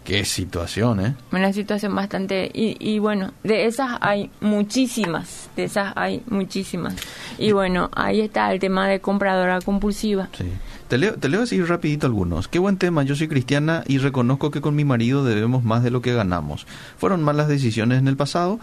Qué 0.03 0.25
situación, 0.25 0.99
¿eh? 0.99 1.15
Una 1.31 1.53
situación 1.53 1.95
bastante... 1.95 2.51
Y, 2.53 2.75
y, 2.79 2.99
bueno, 2.99 3.31
de 3.43 3.65
esas 3.65 3.97
hay 4.01 4.29
muchísimas, 4.41 5.49
de 5.55 5.63
esas 5.63 5.93
hay 5.95 6.21
muchísimas. 6.27 6.95
Y 7.37 7.53
bueno, 7.53 7.89
ahí 7.95 8.19
está 8.19 8.51
el 8.51 8.59
tema 8.59 8.87
de 8.89 8.99
compradora 8.99 9.61
compulsiva. 9.61 10.27
Sí. 10.37 10.45
Te 10.89 10.97
leo, 10.97 11.15
te 11.15 11.29
leo 11.29 11.43
así 11.43 11.63
rapidito 11.63 12.05
algunos. 12.05 12.49
Qué 12.49 12.59
buen 12.59 12.77
tema, 12.77 13.03
yo 13.03 13.15
soy 13.15 13.29
cristiana 13.29 13.85
y 13.87 13.97
reconozco 13.97 14.51
que 14.51 14.59
con 14.59 14.75
mi 14.75 14.83
marido 14.83 15.23
debemos 15.23 15.63
más 15.63 15.83
de 15.83 15.89
lo 15.89 16.01
que 16.01 16.13
ganamos. 16.13 16.67
Fueron 16.97 17.23
malas 17.23 17.47
decisiones 17.47 17.99
en 17.99 18.09
el 18.09 18.17
pasado, 18.17 18.59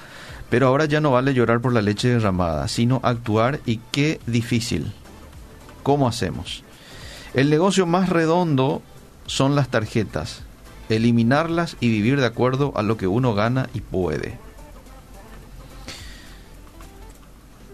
pero 0.50 0.66
ahora 0.66 0.85
ya 0.85 1.00
no 1.00 1.11
vale 1.11 1.33
llorar 1.33 1.61
por 1.61 1.72
la 1.72 1.81
leche 1.81 2.09
derramada, 2.09 2.68
sino 2.68 3.00
actuar 3.03 3.61
y 3.64 3.81
qué 3.90 4.20
difícil. 4.26 4.92
¿Cómo 5.83 6.07
hacemos? 6.07 6.62
El 7.33 7.48
negocio 7.48 7.87
más 7.87 8.11
redondo 8.11 8.83
son 9.26 9.57
las 9.57 9.68
tarjetas 9.68 10.42
eliminarlas 10.96 11.76
y 11.81 11.88
vivir 11.88 12.20
de 12.20 12.26
acuerdo 12.26 12.72
a 12.76 12.83
lo 12.83 12.96
que 12.96 13.07
uno 13.07 13.35
gana 13.35 13.68
y 13.74 13.81
puede. 13.81 14.38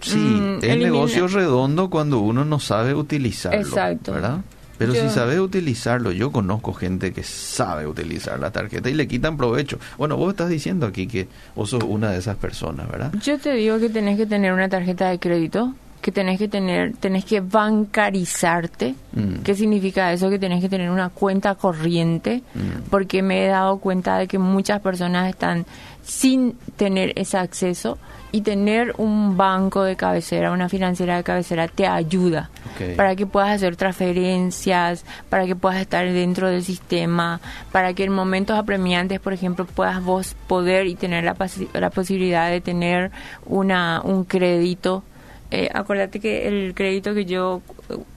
Sí, 0.01 0.19
mm, 0.19 0.59
es 0.63 0.79
negocio 0.79 1.27
redondo 1.27 1.91
cuando 1.91 2.21
uno 2.21 2.45
no 2.45 2.61
sabe 2.61 2.95
utilizarlo. 2.95 3.61
Exacto. 3.61 4.13
¿verdad? 4.13 4.41
Pero 4.79 4.95
si 4.95 5.09
sabes 5.09 5.39
utilizarlo, 5.39 6.13
yo 6.13 6.31
conozco 6.31 6.75
gente 6.75 7.13
que 7.13 7.23
sabe 7.23 7.87
utilizar 7.87 8.39
la 8.39 8.51
tarjeta 8.51 8.91
y 8.91 8.95
le 8.95 9.09
quitan 9.09 9.37
provecho. 9.37 9.79
Bueno, 9.97 10.17
vos 10.17 10.31
estás 10.31 10.51
diciendo 10.51 10.87
aquí 10.87 11.07
que 11.07 11.29
vos 11.55 11.71
sos 11.71 11.83
una 11.83 12.11
de 12.11 12.19
esas 12.19 12.37
personas, 12.37 12.89
¿verdad? 12.91 13.13
Yo 13.23 13.39
te 13.39 13.55
digo 13.55 13.79
que 13.79 13.89
tenés 13.89 14.19
que 14.19 14.27
tener 14.27 14.53
una 14.53 14.69
tarjeta 14.69 15.09
de 15.09 15.19
crédito 15.19 15.75
que 16.07 16.13
tenés 16.13 16.39
que 16.39 16.47
tener, 16.47 16.95
tenés 16.99 17.25
que 17.25 17.41
bancarizarte. 17.41 18.95
Mm. 19.13 19.43
¿Qué 19.43 19.57
significa 19.57 20.13
eso? 20.13 20.31
Que 20.31 20.39
tenés 20.39 20.61
que 20.61 20.69
tener 20.69 20.89
una 20.89 21.09
cuenta 21.09 21.57
corriente, 21.57 22.45
mm. 22.55 22.91
porque 22.91 23.23
me 23.23 23.45
he 23.45 23.49
dado 23.49 23.79
cuenta 23.79 24.17
de 24.17 24.29
que 24.29 24.39
muchas 24.39 24.81
personas 24.81 25.29
están 25.29 25.67
sin 26.05 26.53
tener 26.77 27.13
ese 27.17 27.39
acceso 27.39 27.99
y 28.31 28.43
tener 28.43 28.95
un 28.99 29.37
banco 29.37 29.83
de 29.83 29.97
cabecera, 29.97 30.53
una 30.53 30.69
financiera 30.69 31.17
de 31.17 31.25
cabecera 31.25 31.67
te 31.67 31.89
ayuda 31.89 32.51
para 32.97 33.17
que 33.17 33.27
puedas 33.27 33.51
hacer 33.51 33.75
transferencias, 33.75 35.05
para 35.29 35.45
que 35.47 35.57
puedas 35.57 35.81
estar 35.81 36.07
dentro 36.07 36.49
del 36.49 36.63
sistema, 36.63 37.41
para 37.73 37.95
que 37.95 38.05
en 38.05 38.13
momentos 38.13 38.57
apremiantes, 38.57 39.19
por 39.19 39.33
ejemplo, 39.33 39.65
puedas 39.65 40.05
vos 40.05 40.37
poder 40.47 40.87
y 40.87 40.95
tener 40.95 41.25
la, 41.25 41.35
la 41.73 41.91
posibilidad 41.91 42.49
de 42.49 42.61
tener 42.61 43.11
una 43.45 44.01
un 44.05 44.23
crédito 44.23 45.03
eh, 45.51 45.69
acuérdate 45.73 46.21
que 46.21 46.49
el 46.49 46.75
crédito 46.75 47.15
que 47.15 47.25
yo 47.25 47.63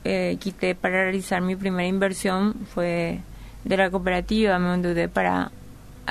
eh, 0.04 0.38
quité 0.40 0.76
para 0.76 1.04
realizar 1.04 1.42
mi 1.42 1.56
primera 1.56 1.88
inversión 1.88 2.56
fue 2.74 3.20
de 3.64 3.78
la 3.78 3.90
cooperativa, 3.90 4.58
me 4.60 4.74
endeudé 4.74 5.10
para 5.10 5.52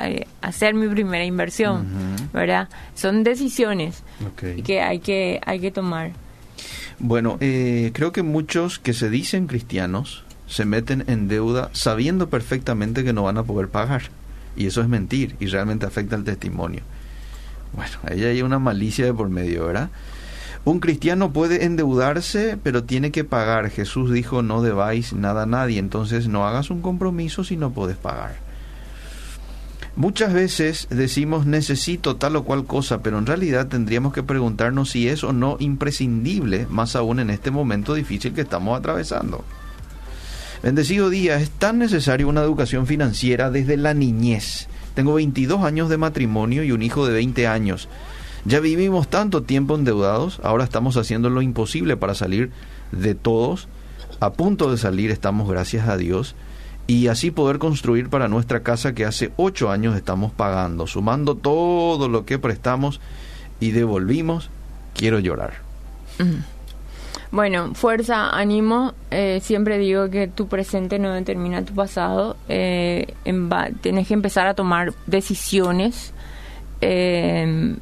eh, 0.02 0.26
hacer 0.42 0.74
mi 0.74 0.88
primera 0.88 1.24
inversión, 1.24 1.86
¿verdad? 2.32 2.68
Son 2.94 3.24
decisiones 3.24 4.02
que 4.64 4.80
hay 4.80 5.00
que 5.00 5.40
hay 5.44 5.60
que 5.60 5.70
tomar. 5.70 6.12
Bueno, 6.98 7.38
eh, 7.40 7.90
creo 7.94 8.12
que 8.12 8.22
muchos 8.22 8.78
que 8.78 8.92
se 8.92 9.10
dicen 9.10 9.46
cristianos 9.46 10.24
se 10.46 10.64
meten 10.64 11.04
en 11.06 11.28
deuda 11.28 11.70
sabiendo 11.72 12.28
perfectamente 12.28 13.04
que 13.04 13.12
no 13.12 13.24
van 13.24 13.38
a 13.38 13.44
poder 13.44 13.68
pagar. 13.68 14.02
Y 14.56 14.66
eso 14.66 14.80
es 14.80 14.88
mentir 14.88 15.36
y 15.38 15.46
realmente 15.46 15.86
afecta 15.86 16.16
al 16.16 16.24
testimonio. 16.24 16.82
Bueno, 17.72 17.92
ahí 18.04 18.24
hay 18.24 18.42
una 18.42 18.58
malicia 18.58 19.04
de 19.04 19.14
por 19.14 19.28
medio, 19.28 19.66
¿verdad? 19.66 19.90
Un 20.64 20.80
cristiano 20.80 21.32
puede 21.32 21.64
endeudarse, 21.64 22.58
pero 22.62 22.84
tiene 22.84 23.10
que 23.10 23.24
pagar. 23.24 23.70
Jesús 23.70 24.12
dijo, 24.12 24.42
no 24.42 24.62
debáis 24.62 25.12
nada 25.12 25.44
a 25.44 25.46
nadie, 25.46 25.78
entonces 25.78 26.28
no 26.28 26.46
hagas 26.46 26.70
un 26.70 26.82
compromiso 26.82 27.44
si 27.44 27.56
no 27.56 27.70
puedes 27.70 27.96
pagar. 27.96 28.48
Muchas 29.98 30.32
veces 30.32 30.86
decimos 30.90 31.44
necesito 31.44 32.14
tal 32.14 32.36
o 32.36 32.44
cual 32.44 32.66
cosa, 32.66 33.02
pero 33.02 33.18
en 33.18 33.26
realidad 33.26 33.66
tendríamos 33.66 34.12
que 34.12 34.22
preguntarnos 34.22 34.90
si 34.90 35.08
es 35.08 35.24
o 35.24 35.32
no 35.32 35.56
imprescindible, 35.58 36.68
más 36.70 36.94
aún 36.94 37.18
en 37.18 37.30
este 37.30 37.50
momento 37.50 37.94
difícil 37.94 38.32
que 38.32 38.42
estamos 38.42 38.78
atravesando. 38.78 39.44
Bendecido 40.62 41.10
día, 41.10 41.40
es 41.40 41.50
tan 41.50 41.78
necesaria 41.78 42.28
una 42.28 42.42
educación 42.42 42.86
financiera 42.86 43.50
desde 43.50 43.76
la 43.76 43.92
niñez. 43.92 44.68
Tengo 44.94 45.14
22 45.14 45.64
años 45.64 45.88
de 45.88 45.98
matrimonio 45.98 46.62
y 46.62 46.70
un 46.72 46.82
hijo 46.82 47.06
de 47.06 47.14
20 47.14 47.46
años. 47.48 47.88
Ya 48.44 48.60
vivimos 48.60 49.08
tanto 49.08 49.42
tiempo 49.42 49.74
endeudados, 49.74 50.40
ahora 50.42 50.64
estamos 50.64 50.96
haciendo 50.96 51.30
lo 51.30 51.42
imposible 51.42 51.96
para 51.96 52.14
salir 52.14 52.50
de 52.92 53.14
todos. 53.14 53.68
A 54.20 54.32
punto 54.32 54.70
de 54.70 54.78
salir 54.78 55.10
estamos, 55.10 55.48
gracias 55.48 55.88
a 55.88 55.96
Dios, 55.96 56.34
y 56.86 57.08
así 57.08 57.30
poder 57.30 57.58
construir 57.58 58.08
para 58.08 58.28
nuestra 58.28 58.62
casa 58.62 58.94
que 58.94 59.04
hace 59.04 59.30
ocho 59.36 59.70
años 59.70 59.94
estamos 59.94 60.32
pagando, 60.32 60.86
sumando 60.86 61.34
todo 61.34 62.08
lo 62.08 62.24
que 62.24 62.38
prestamos 62.38 63.00
y 63.60 63.72
devolvimos, 63.72 64.50
quiero 64.94 65.18
llorar. 65.18 65.54
Bueno, 67.30 67.74
fuerza, 67.74 68.30
ánimo. 68.30 68.94
Eh, 69.10 69.40
siempre 69.42 69.76
digo 69.76 70.08
que 70.08 70.28
tu 70.28 70.48
presente 70.48 70.98
no 70.98 71.12
determina 71.12 71.62
tu 71.62 71.74
pasado. 71.74 72.36
Eh, 72.48 73.14
tienes 73.82 74.08
que 74.08 74.14
empezar 74.14 74.46
a 74.46 74.54
tomar 74.54 74.94
decisiones. 75.06 76.14
Eh, 76.80 77.76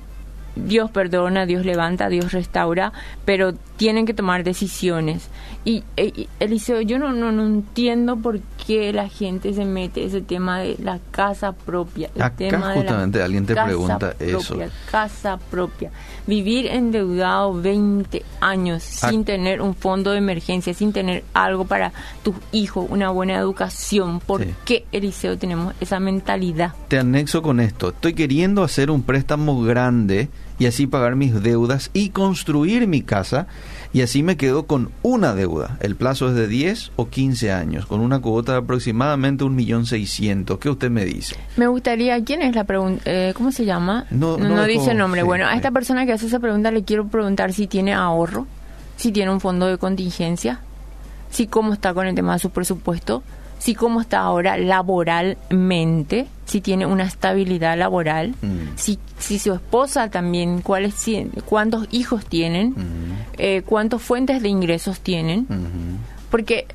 Dios 0.57 0.91
perdona, 0.91 1.47
Dios 1.47 1.65
levanta, 1.65 2.09
Dios 2.09 2.33
restaura, 2.33 2.93
pero 3.25 3.53
tienen 3.77 4.07
que 4.07 4.15
tomar 4.15 4.43
decisiones. 4.43 5.29
Y, 5.65 5.85
e, 5.97 6.29
Eliseo, 6.41 6.81
yo 6.81 6.99
no, 6.99 7.13
no, 7.13 7.33
no 7.33 7.45
entiendo 7.45 8.17
por 8.17 8.41
qué 8.67 8.93
la 8.93 9.09
gente 9.09 9.53
se 9.53 9.65
mete 9.65 10.05
ese 10.05 10.21
tema 10.21 10.61
de 10.61 10.77
la 10.83 10.99
casa 11.11 11.53
propia. 11.53 12.09
El 12.15 12.23
Acá 12.23 12.37
tema 12.37 12.75
justamente 12.75 13.23
alguien 13.23 13.45
te 13.45 13.55
pregunta 13.55 14.15
eso. 14.19 14.57
Casa 14.91 15.39
propia. 15.51 15.91
Vivir 16.27 16.67
endeudado 16.67 17.53
20 17.53 18.23
años 18.41 18.83
sin 18.83 19.25
tener 19.25 19.61
un 19.61 19.75
fondo 19.75 20.13
de 20.13 20.19
emergencia, 20.19 20.73
sin 20.73 20.93
tener 20.93 21.25
algo 21.35 21.67
para 21.67 21.93
tus 22.23 22.35
hijos, 22.53 22.87
una 22.89 23.11
buena 23.11 23.35
educación. 23.35 24.21
¿Por 24.21 24.47
qué, 24.65 24.87
Eliseo, 24.93 25.37
tenemos 25.37 25.75
esa 25.81 26.01
mentalidad? 26.01 26.73
Te 26.89 26.99
anexo 26.99 27.43
con 27.43 27.61
esto. 27.61 27.91
Estoy 27.91 28.15
queriendo 28.15 28.63
hacer 28.63 28.91
un 28.91 29.03
préstamo 29.03 29.61
grande 29.63 30.29
y 30.59 30.67
así 30.67 30.87
pagar 30.87 31.17
mis 31.17 31.43
deudas 31.43 31.91
y 31.93 32.11
construir 32.11 32.87
mi 32.87 33.03
casa 33.03 33.47
y 33.93 34.03
así 34.03 34.23
me 34.23 34.37
quedo 34.37 34.67
con 34.67 34.91
una 35.03 35.35
deuda. 35.35 35.79
El 35.81 35.97
plazo 35.97 36.29
es 36.29 36.35
de 36.35 36.49
10 36.49 36.93
o 36.97 37.09
15 37.09 37.53
años, 37.53 37.87
con 37.87 38.01
una 38.01 38.21
cuota 38.21 38.53
de 38.53 38.59
aproximadamente 38.59 39.45
1.600.000. 39.45 40.59
¿Qué 40.59 40.69
usted 40.69 40.91
me 40.91 41.05
dice? 41.05 41.37
Me 41.57 41.67
gustaría, 41.67 42.23
¿quién 42.23 42.43
es 42.43 42.55
la 42.55 42.65
pregunta? 42.65 43.03
Eh, 43.07 43.33
¿Cómo 43.35 43.53
se 43.53 43.65
llama? 43.65 44.07
No, 44.11 44.37
no, 44.37 44.65
dice 44.65 44.91
el 44.91 44.99
nombre. 44.99 45.23
bueno, 45.23 45.47
a 45.47 45.55
esta 45.55 45.71
persona 45.71 46.05
que 46.07 46.13
hace 46.13 46.27
esa 46.27 46.41
pregunta 46.41 46.71
le 46.71 46.85
quiero 46.85 47.09
preguntar 47.09 47.53
si 47.53 47.67
tiene 47.67 47.95
ahorro, 47.95 48.47
si 48.97 49.13
tiene 49.13 49.31
un 49.31 49.41
fondo 49.41 49.67
de 49.67 49.79
contingencia, 49.79 50.61
si 51.31 51.47
cómo 51.47 51.73
está 51.73 51.95
con 51.95 52.07
el 52.07 52.15
tema 52.15 52.35
de 52.35 52.39
su 52.39 52.51
presupuesto, 52.51 53.23
si 53.59 53.75
cómo 53.75 54.01
está 54.01 54.21
ahora 54.21 54.57
laboralmente, 54.59 56.27
si 56.45 56.61
tiene 56.61 56.87
una 56.87 57.05
estabilidad 57.05 57.77
laboral, 57.77 58.35
mm. 58.43 58.77
si, 58.77 58.99
si 59.19 59.39
su 59.39 59.55
esposa 59.55 60.11
también, 60.11 60.61
cuáles, 60.61 60.95
cuántos 61.45 61.89
hijos 61.91 62.25
tienen, 62.27 62.71
mm. 62.71 63.35
eh, 63.39 63.63
cuántas 63.65 64.03
fuentes 64.03 64.43
de 64.43 64.49
ingresos 64.49 65.01
tienen, 65.01 65.49
mm-hmm. 65.49 66.31
porque 66.31 66.67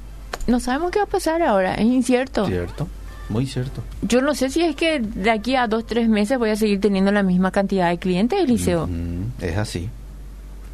no 0.47 0.59
sabemos 0.59 0.91
qué 0.91 0.99
va 0.99 1.05
a 1.05 1.09
pasar 1.09 1.41
ahora, 1.41 1.75
es 1.75 1.85
incierto. 1.85 2.45
Cierto. 2.47 2.87
Muy 3.29 3.45
cierto. 3.45 3.81
Yo 4.01 4.21
no 4.21 4.35
sé 4.35 4.49
si 4.49 4.61
es 4.61 4.75
que 4.75 4.99
de 4.99 5.31
aquí 5.31 5.55
a 5.55 5.67
dos, 5.67 5.85
tres 5.85 6.09
meses 6.09 6.37
voy 6.37 6.49
a 6.49 6.57
seguir 6.57 6.81
teniendo 6.81 7.13
la 7.13 7.23
misma 7.23 7.51
cantidad 7.51 7.89
de 7.89 7.97
clientes, 7.97 8.37
Eliseo. 8.37 8.87
Mm-hmm. 8.87 9.43
Es 9.43 9.57
así. 9.57 9.89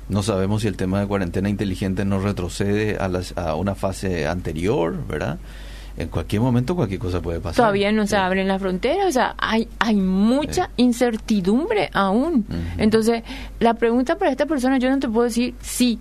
No 0.09 0.23
sabemos 0.23 0.61
si 0.63 0.67
el 0.67 0.77
tema 0.77 0.99
de 0.99 1.05
cuarentena 1.05 1.49
inteligente 1.49 2.05
no 2.05 2.19
retrocede 2.19 2.97
a, 2.97 3.09
las, 3.09 3.37
a 3.37 3.55
una 3.55 3.75
fase 3.75 4.25
anterior, 4.25 5.05
¿verdad? 5.07 5.37
En 5.97 6.09
cualquier 6.09 6.41
momento 6.41 6.75
cualquier 6.75 6.99
cosa 6.99 7.21
puede 7.21 7.39
pasar. 7.39 7.55
Todavía 7.57 7.91
no 7.91 8.05
se 8.05 8.15
abren 8.15 8.47
las 8.47 8.61
fronteras, 8.61 9.07
o 9.07 9.11
sea, 9.11 9.35
hay, 9.37 9.67
hay 9.79 9.95
mucha 9.95 10.69
incertidumbre 10.77 11.89
aún. 11.93 12.45
Entonces, 12.77 13.23
la 13.59 13.73
pregunta 13.73 14.17
para 14.17 14.31
esta 14.31 14.45
persona, 14.45 14.77
yo 14.77 14.89
no 14.89 14.99
te 14.99 15.09
puedo 15.09 15.25
decir 15.25 15.55
sí, 15.59 15.99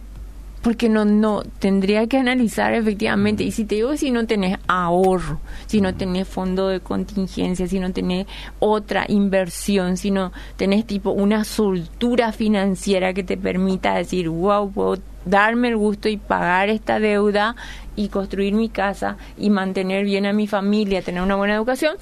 porque 0.67 0.89
no, 0.89 1.05
no, 1.05 1.45
tendría 1.61 2.09
que 2.09 2.19
analizar 2.19 2.75
efectivamente. 2.75 3.45
Y 3.45 3.53
si 3.53 3.65
te 3.67 3.77
digo, 3.77 3.97
si 3.97 4.11
no 4.11 4.27
tenés 4.27 4.59
ahorro, 4.67 5.39
si 5.67 5.81
no 5.81 5.95
tenés 5.95 6.27
fondo 6.27 6.67
de 6.67 6.81
contingencia, 6.81 7.69
si 7.69 7.79
no 7.79 7.93
tenés 7.93 8.27
otra 8.59 9.05
inversión, 9.07 9.97
si 9.97 10.11
no 10.11 10.33
tenés 10.57 10.85
tipo 10.85 11.13
una 11.13 11.45
soltura 11.45 12.33
financiera 12.33 13.15
que 13.15 13.23
te 13.23 13.37
permita 13.37 13.95
decir, 13.95 14.29
wow, 14.29 14.69
puedo 14.73 14.99
darme 15.25 15.69
el 15.69 15.77
gusto 15.77 16.09
y 16.09 16.17
pagar 16.17 16.69
esta 16.69 16.99
deuda 16.99 17.55
y 17.95 18.09
construir 18.09 18.53
mi 18.53 18.69
casa 18.69 19.19
y 19.39 19.51
mantener 19.51 20.05
bien 20.05 20.27
a 20.27 20.33
mi 20.33 20.49
familia, 20.49 21.01
tener 21.01 21.23
una 21.23 21.37
buena 21.37 21.55
educación, 21.55 21.95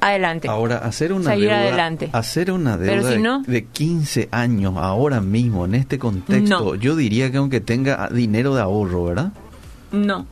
adelante. 0.00 0.48
Ahora, 0.48 0.78
hacer 0.78 1.12
una 1.12 1.34
deuda, 1.36 1.60
adelante. 1.60 2.10
Hacer 2.12 2.52
una 2.52 2.76
deuda 2.76 3.42
de, 3.46 3.64
15 3.64 4.28
años 4.30 4.74
ahora 4.76 5.20
mismo, 5.20 5.64
en 5.64 5.74
este 5.74 5.98
contexto, 5.98 6.74
yo 6.74 6.96
diría 6.96 7.30
que 7.30 7.38
aunque 7.38 7.60
tenga 7.60 8.08
dinero 8.08 8.54
de 8.54 8.62
ahorro, 8.62 9.04
¿verdad? 9.04 9.32
No. 9.92 10.26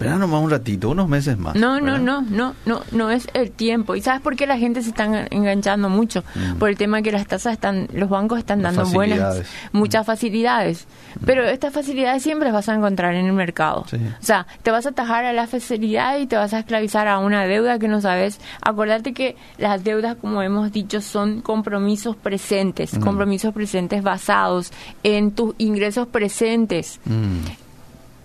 Espera 0.00 0.16
nomás 0.16 0.42
un 0.42 0.48
ratito, 0.48 0.88
unos 0.88 1.10
meses 1.10 1.36
más. 1.36 1.54
No, 1.56 1.78
no, 1.78 1.98
no, 1.98 2.22
no, 2.22 2.54
no, 2.64 2.80
no 2.90 3.10
es 3.10 3.28
el 3.34 3.50
tiempo. 3.50 3.96
¿Y 3.96 4.00
sabes 4.00 4.22
por 4.22 4.34
qué 4.34 4.46
la 4.46 4.56
gente 4.56 4.80
se 4.80 4.88
está 4.88 5.26
enganchando 5.30 5.90
mucho? 5.90 6.24
Mm. 6.34 6.54
Por 6.54 6.70
el 6.70 6.78
tema 6.78 7.02
que 7.02 7.12
las 7.12 7.26
tasas 7.26 7.52
están, 7.52 7.86
los 7.92 8.08
bancos 8.08 8.38
están 8.38 8.62
dando 8.62 8.86
buenas, 8.86 9.42
muchas 9.72 10.06
facilidades. 10.06 10.86
Mm. 11.16 11.24
Pero 11.26 11.44
estas 11.44 11.74
facilidades 11.74 12.22
siempre 12.22 12.46
las 12.46 12.54
vas 12.54 12.70
a 12.70 12.76
encontrar 12.76 13.14
en 13.14 13.26
el 13.26 13.34
mercado. 13.34 13.84
O 13.92 14.24
sea, 14.24 14.46
te 14.62 14.70
vas 14.70 14.86
a 14.86 14.88
atajar 14.88 15.26
a 15.26 15.34
la 15.34 15.46
facilidad 15.46 16.18
y 16.18 16.26
te 16.26 16.36
vas 16.36 16.54
a 16.54 16.60
esclavizar 16.60 17.06
a 17.06 17.18
una 17.18 17.44
deuda 17.44 17.78
que 17.78 17.86
no 17.86 18.00
sabes. 18.00 18.40
Acordate 18.62 19.12
que 19.12 19.36
las 19.58 19.84
deudas, 19.84 20.16
como 20.16 20.40
hemos 20.40 20.72
dicho, 20.72 21.02
son 21.02 21.42
compromisos 21.42 22.16
presentes, 22.16 22.94
mm. 22.94 23.02
compromisos 23.02 23.52
presentes 23.52 24.02
basados 24.02 24.72
en 25.02 25.32
tus 25.32 25.54
ingresos 25.58 26.08
presentes. 26.08 27.00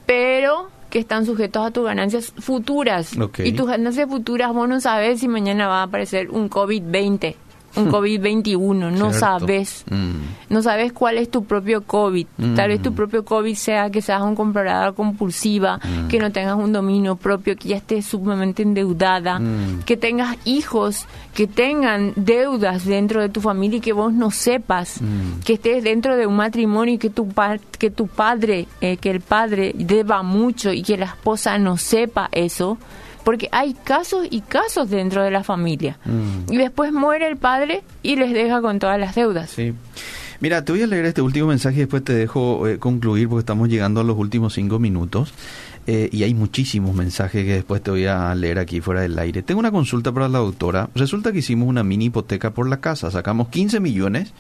Pero 0.06 0.70
que 0.96 1.00
están 1.00 1.26
sujetos 1.26 1.62
a 1.68 1.72
tus 1.72 1.84
ganancias 1.84 2.32
futuras. 2.40 3.18
Y 3.40 3.52
tus 3.52 3.68
ganancias 3.68 4.10
futuras, 4.10 4.54
vos 4.54 4.70
no 4.70 4.80
sabes 4.80 5.20
si 5.20 5.28
mañana 5.28 5.68
va 5.68 5.82
a 5.82 5.84
aparecer 5.84 6.32
un 6.32 6.50
COVID-20 6.50 7.36
un 7.76 7.90
COVID-21, 7.90 8.92
no 8.92 9.14
sabes. 9.14 9.86
Mm. 9.90 10.50
No 10.50 10.62
sabes 10.62 10.94
cuál 10.94 11.18
es 11.18 11.30
tu 11.30 11.46
propio 11.46 11.84
COVID. 11.84 12.28
Tal 12.56 12.70
vez 12.70 12.82
tu 12.82 12.92
mm. 12.92 12.96
propio 12.96 13.26
COVID 13.26 13.56
sea 13.56 13.90
que 13.90 14.02
seas 14.02 14.22
un 14.22 14.36
comprador 14.36 14.96
compulsiva, 14.96 15.78
mm. 15.78 16.08
que 16.08 16.20
no 16.20 16.32
tengas 16.32 16.56
un 16.58 16.72
dominio 16.72 17.16
propio, 17.16 17.56
que 17.56 17.70
ya 17.70 17.78
estés 17.78 18.06
sumamente 18.06 18.64
endeudada, 18.64 19.42
que 19.86 19.98
tengas 19.98 20.38
hijos 20.46 21.06
que 21.36 21.48
tengan 21.48 22.14
deudas 22.16 22.86
dentro 22.86 23.22
de 23.22 23.28
tu 23.28 23.42
familia 23.42 23.78
y 23.78 23.82
que 23.82 23.92
vos 23.92 24.14
no 24.14 24.32
sepas, 24.32 25.02
que 25.44 25.54
estés 25.54 25.84
dentro 25.84 26.16
de 26.16 26.26
un 26.26 26.38
matrimonio 26.38 26.96
y 26.96 26.98
que 26.98 27.10
tu, 27.10 27.28
que 27.78 27.92
tu 27.92 28.08
padre, 28.08 28.68
eh, 28.80 28.96
que 28.98 29.12
el 29.12 29.20
padre 29.20 29.74
deba 29.76 30.24
mucho 30.24 30.72
y 30.72 30.82
que 30.82 30.98
la 30.98 31.08
esposa 31.08 31.58
no 31.58 31.76
sepa 31.76 32.30
eso 32.32 32.78
porque 33.26 33.50
hay 33.52 33.74
casos 33.74 34.28
y 34.30 34.42
casos 34.42 34.90
dentro 34.90 35.24
de 35.24 35.32
la 35.32 35.44
familia. 35.44 35.98
Mm. 36.06 36.54
Y 36.54 36.58
después 36.58 36.94
muere 36.94 37.28
el 37.28 37.36
padre 37.36 37.84
y 38.04 38.16
les 38.16 38.32
deja 38.32 38.62
con 38.62 38.80
todas 38.80 39.00
las 39.00 39.16
deudas. 39.16 39.50
Sí. 39.50 39.74
Mira, 40.40 40.64
te 40.64 40.72
voy 40.72 40.84
a 40.84 40.88
leer 40.88 41.06
este 41.06 41.22
último 41.22 41.48
mensaje 41.48 41.78
y 41.78 41.80
después 41.80 42.04
te 42.04 42.14
dejo 42.14 42.68
eh, 42.68 42.78
concluir 42.78 43.28
porque 43.28 43.40
estamos 43.40 43.68
llegando 43.68 44.00
a 44.00 44.04
los 44.04 44.18
últimos 44.18 44.54
cinco 44.54 44.80
minutos. 44.80 45.34
Eh, 45.88 46.10
y 46.12 46.24
hay 46.24 46.34
muchísimos 46.34 46.96
mensajes 46.96 47.46
que 47.46 47.54
después 47.54 47.82
te 47.82 47.92
voy 47.92 48.06
a 48.06 48.34
leer 48.36 48.60
aquí 48.60 48.80
fuera 48.80 49.02
del 49.02 49.18
aire. 49.18 49.42
Tengo 49.42 49.60
una 49.60 49.72
consulta 49.72 50.12
para 50.12 50.30
la 50.30 50.40
doctora. 50.40 50.90
Resulta 50.94 51.32
que 51.32 51.40
hicimos 51.40 51.68
una 51.68 51.84
mini 51.84 52.06
hipoteca 52.06 52.52
por 52.52 52.68
la 52.68 52.80
casa. 52.80 53.10
Sacamos 53.10 53.50
15 53.50 53.80
millones 53.80 54.34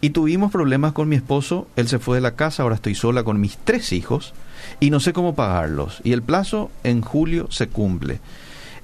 y 0.00 0.10
tuvimos 0.10 0.50
problemas 0.50 0.92
con 0.92 1.08
mi 1.08 1.16
esposo. 1.16 1.68
Él 1.76 1.88
se 1.88 1.98
fue 1.98 2.16
de 2.18 2.22
la 2.22 2.36
casa, 2.36 2.62
ahora 2.62 2.76
estoy 2.76 2.94
sola 2.94 3.22
con 3.22 3.40
mis 3.40 3.58
tres 3.58 3.92
hijos 3.92 4.32
y 4.80 4.90
no 4.90 4.98
sé 4.98 5.12
cómo 5.12 5.34
pagarlos. 5.34 6.00
Y 6.02 6.12
el 6.12 6.22
plazo 6.22 6.70
en 6.82 7.02
julio 7.02 7.46
se 7.50 7.68
cumple. 7.68 8.20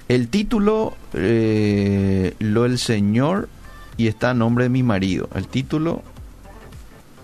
El 0.09 0.29
título 0.29 0.95
eh, 1.15 2.35
lo 2.39 2.65
el 2.65 2.79
Señor 2.79 3.49
y 3.97 4.07
está 4.07 4.31
a 4.31 4.35
nombre 4.35 4.65
de 4.65 4.69
mi 4.71 4.83
marido. 4.83 5.29
El 5.35 5.49
título 5.49 6.03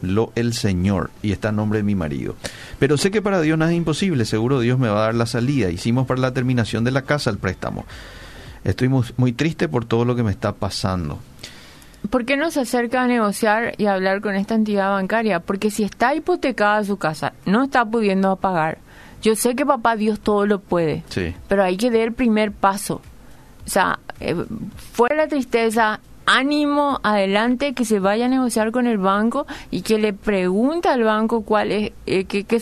lo 0.00 0.32
el 0.34 0.52
Señor 0.52 1.10
y 1.22 1.30
está 1.30 1.50
a 1.50 1.52
nombre 1.52 1.78
de 1.78 1.84
mi 1.84 1.94
marido. 1.94 2.34
Pero 2.78 2.96
sé 2.96 3.10
que 3.10 3.22
para 3.22 3.40
Dios 3.40 3.56
nada 3.56 3.70
es 3.70 3.76
imposible, 3.76 4.24
seguro 4.24 4.58
Dios 4.58 4.78
me 4.78 4.88
va 4.88 5.02
a 5.02 5.04
dar 5.06 5.14
la 5.14 5.26
salida. 5.26 5.70
Hicimos 5.70 6.06
para 6.06 6.20
la 6.20 6.34
terminación 6.34 6.82
de 6.82 6.90
la 6.90 7.02
casa 7.02 7.30
el 7.30 7.38
préstamo. 7.38 7.86
Estoy 8.64 8.88
muy, 8.88 9.04
muy 9.16 9.32
triste 9.32 9.68
por 9.68 9.84
todo 9.84 10.04
lo 10.04 10.16
que 10.16 10.22
me 10.22 10.30
está 10.32 10.52
pasando. 10.52 11.20
¿Por 12.10 12.24
qué 12.24 12.36
no 12.36 12.50
se 12.50 12.60
acerca 12.60 13.02
a 13.02 13.06
negociar 13.06 13.74
y 13.78 13.86
a 13.86 13.94
hablar 13.94 14.20
con 14.20 14.34
esta 14.34 14.54
entidad 14.54 14.90
bancaria? 14.90 15.40
Porque 15.40 15.70
si 15.70 15.84
está 15.84 16.14
hipotecada 16.14 16.84
su 16.84 16.96
casa, 16.96 17.32
no 17.46 17.64
está 17.64 17.84
pudiendo 17.84 18.34
pagar. 18.36 18.78
Yo 19.22 19.36
sé 19.36 19.54
que 19.54 19.64
papá 19.64 19.96
Dios 19.96 20.20
todo 20.20 20.46
lo 20.46 20.58
puede, 20.58 21.04
sí. 21.08 21.34
pero 21.48 21.62
hay 21.62 21.76
que 21.76 21.90
dar 21.90 22.00
el 22.00 22.12
primer 22.12 22.50
paso. 22.50 23.00
O 23.64 23.70
sea, 23.70 24.00
eh, 24.18 24.34
fuera 24.92 25.14
la 25.14 25.28
tristeza, 25.28 26.00
ánimo, 26.26 26.98
adelante, 27.04 27.72
que 27.72 27.84
se 27.84 28.00
vaya 28.00 28.26
a 28.26 28.28
negociar 28.28 28.72
con 28.72 28.86
el 28.86 28.98
banco 28.98 29.46
y 29.70 29.82
que 29.82 29.98
le 29.98 30.12
pregunte 30.12 30.88
al 30.88 31.04
banco 31.04 31.42
cuál 31.42 31.70
es, 31.70 31.92
eh, 32.06 32.24
qué, 32.24 32.44
qué, 32.44 32.60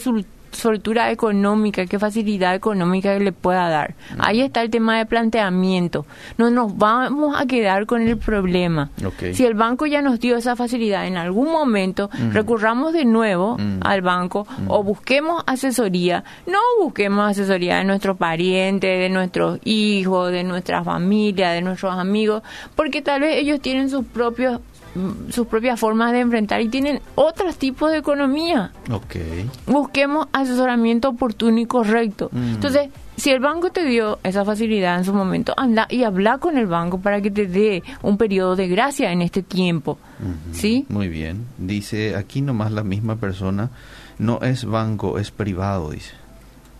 soltura 0.51 1.11
económica, 1.11 1.87
qué 1.87 1.99
facilidad 1.99 2.55
económica 2.55 3.19
le 3.19 3.33
pueda 3.33 3.69
dar. 3.69 3.95
Mm. 4.17 4.21
Ahí 4.21 4.41
está 4.41 4.63
el 4.63 4.71
tema 4.71 4.99
de 4.99 5.07
planteamiento. 5.07 6.07
No 6.39 6.51
nos 6.51 6.77
vamos 6.77 7.41
a 7.41 7.47
quedar 7.47 7.87
con 7.87 8.03
el 8.03 8.17
problema. 8.17 8.91
Si 9.33 9.45
el 9.45 9.55
banco 9.55 9.87
ya 9.87 10.03
nos 10.03 10.21
dio 10.21 10.37
esa 10.37 10.57
facilidad 10.57 11.07
en 11.07 11.17
algún 11.17 11.51
momento, 11.51 12.11
mm. 12.13 12.33
recurramos 12.33 12.93
de 12.93 13.05
nuevo 13.05 13.57
mm. 13.59 13.81
al 13.83 14.03
banco 14.03 14.47
o 14.69 14.83
busquemos 14.83 15.43
asesoría. 15.47 16.25
No 16.47 16.59
busquemos 16.81 17.31
asesoría 17.31 17.79
de 17.79 17.85
nuestros 17.85 18.17
parientes, 18.17 18.99
de 18.99 19.09
nuestros 19.09 19.59
hijos, 19.65 20.33
de 20.33 20.45
nuestra 20.45 20.83
familia, 20.85 21.51
de 21.51 21.63
nuestros 21.63 21.97
amigos, 21.97 22.43
porque 22.75 23.03
tal 23.03 23.23
vez 23.23 23.37
ellos 23.37 23.61
tienen 23.61 23.91
sus 23.91 24.05
propios 24.05 24.61
sus 25.31 25.47
propias 25.47 25.79
formas 25.79 26.13
de 26.13 26.21
enfrentar 26.21 26.61
y 26.61 26.69
tienen 26.69 27.01
otros 27.15 27.57
tipos 27.57 27.91
de 27.91 27.99
economía. 27.99 28.73
Okay. 28.91 29.49
Busquemos 29.67 30.27
asesoramiento 30.33 31.11
oportuno 31.11 31.59
y 31.59 31.67
correcto. 31.67 32.29
Mm. 32.33 32.55
Entonces, 32.55 32.89
si 33.17 33.31
el 33.31 33.41
banco 33.41 33.71
te 33.71 33.85
dio 33.85 34.19
esa 34.23 34.45
facilidad 34.45 34.99
en 34.99 35.05
su 35.05 35.13
momento, 35.13 35.53
anda 35.57 35.87
y 35.91 36.05
habla 36.05 36.39
con 36.39 36.57
el 36.57 36.67
banco 36.67 37.01
para 37.01 37.21
que 37.21 37.31
te 37.31 37.47
dé 37.47 37.83
un 38.03 38.17
periodo 38.17 38.57
de 38.57 38.67
gracia 38.69 39.13
en 39.13 39.21
este 39.23 39.43
tiempo. 39.43 39.99
¿Sí? 40.53 40.87
Muy 40.89 41.09
bien. 41.09 41.47
Dice 41.59 42.17
aquí 42.17 42.41
nomás 42.41 42.73
la 42.73 42.83
misma 42.83 43.17
persona, 43.17 43.71
no 44.19 44.41
es 44.41 44.65
banco, 44.65 45.19
es 45.19 45.31
privado, 45.31 45.91
dice. 45.91 46.20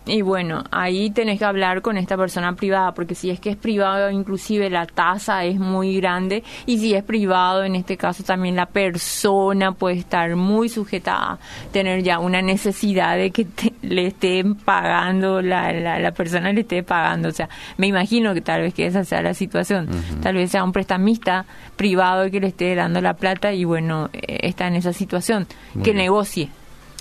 Y 0.05 0.23
bueno, 0.23 0.63
ahí 0.71 1.11
tenés 1.11 1.37
que 1.37 1.45
hablar 1.45 1.83
con 1.83 1.95
esta 1.95 2.17
persona 2.17 2.55
privada, 2.55 2.91
porque 2.93 3.13
si 3.13 3.29
es 3.29 3.39
que 3.39 3.51
es 3.51 3.55
privado, 3.55 4.09
inclusive 4.09 4.67
la 4.69 4.87
tasa 4.87 5.43
es 5.45 5.59
muy 5.59 5.95
grande, 5.97 6.43
y 6.65 6.79
si 6.79 6.95
es 6.95 7.03
privado, 7.03 7.63
en 7.63 7.75
este 7.75 7.97
caso 7.97 8.23
también 8.23 8.55
la 8.55 8.65
persona 8.65 9.73
puede 9.73 9.97
estar 9.97 10.35
muy 10.35 10.69
sujeta 10.69 11.33
a 11.33 11.39
tener 11.71 12.01
ya 12.01 12.17
una 12.17 12.41
necesidad 12.41 13.15
de 13.15 13.29
que 13.29 13.45
le 13.83 14.07
estén 14.07 14.55
pagando, 14.55 15.39
la, 15.39 15.71
la, 15.71 16.11
persona 16.11 16.51
le 16.51 16.61
esté 16.61 16.81
pagando. 16.81 17.29
O 17.29 17.31
sea, 17.31 17.47
me 17.77 17.85
imagino 17.85 18.33
que 18.33 18.41
tal 18.41 18.61
vez 18.61 18.73
que 18.73 18.87
esa 18.87 19.03
sea 19.03 19.21
la 19.21 19.35
situación. 19.35 19.87
Tal 20.23 20.35
vez 20.35 20.49
sea 20.49 20.63
un 20.63 20.71
prestamista 20.71 21.45
privado 21.75 22.29
que 22.31 22.39
le 22.39 22.47
esté 22.47 22.73
dando 22.73 23.01
la 23.01 23.13
plata 23.13 23.53
y 23.53 23.65
bueno, 23.65 24.09
eh, 24.13 24.39
está 24.41 24.67
en 24.67 24.75
esa 24.75 24.93
situación. 24.93 25.45
que 25.83 25.93
negocie 25.93 26.49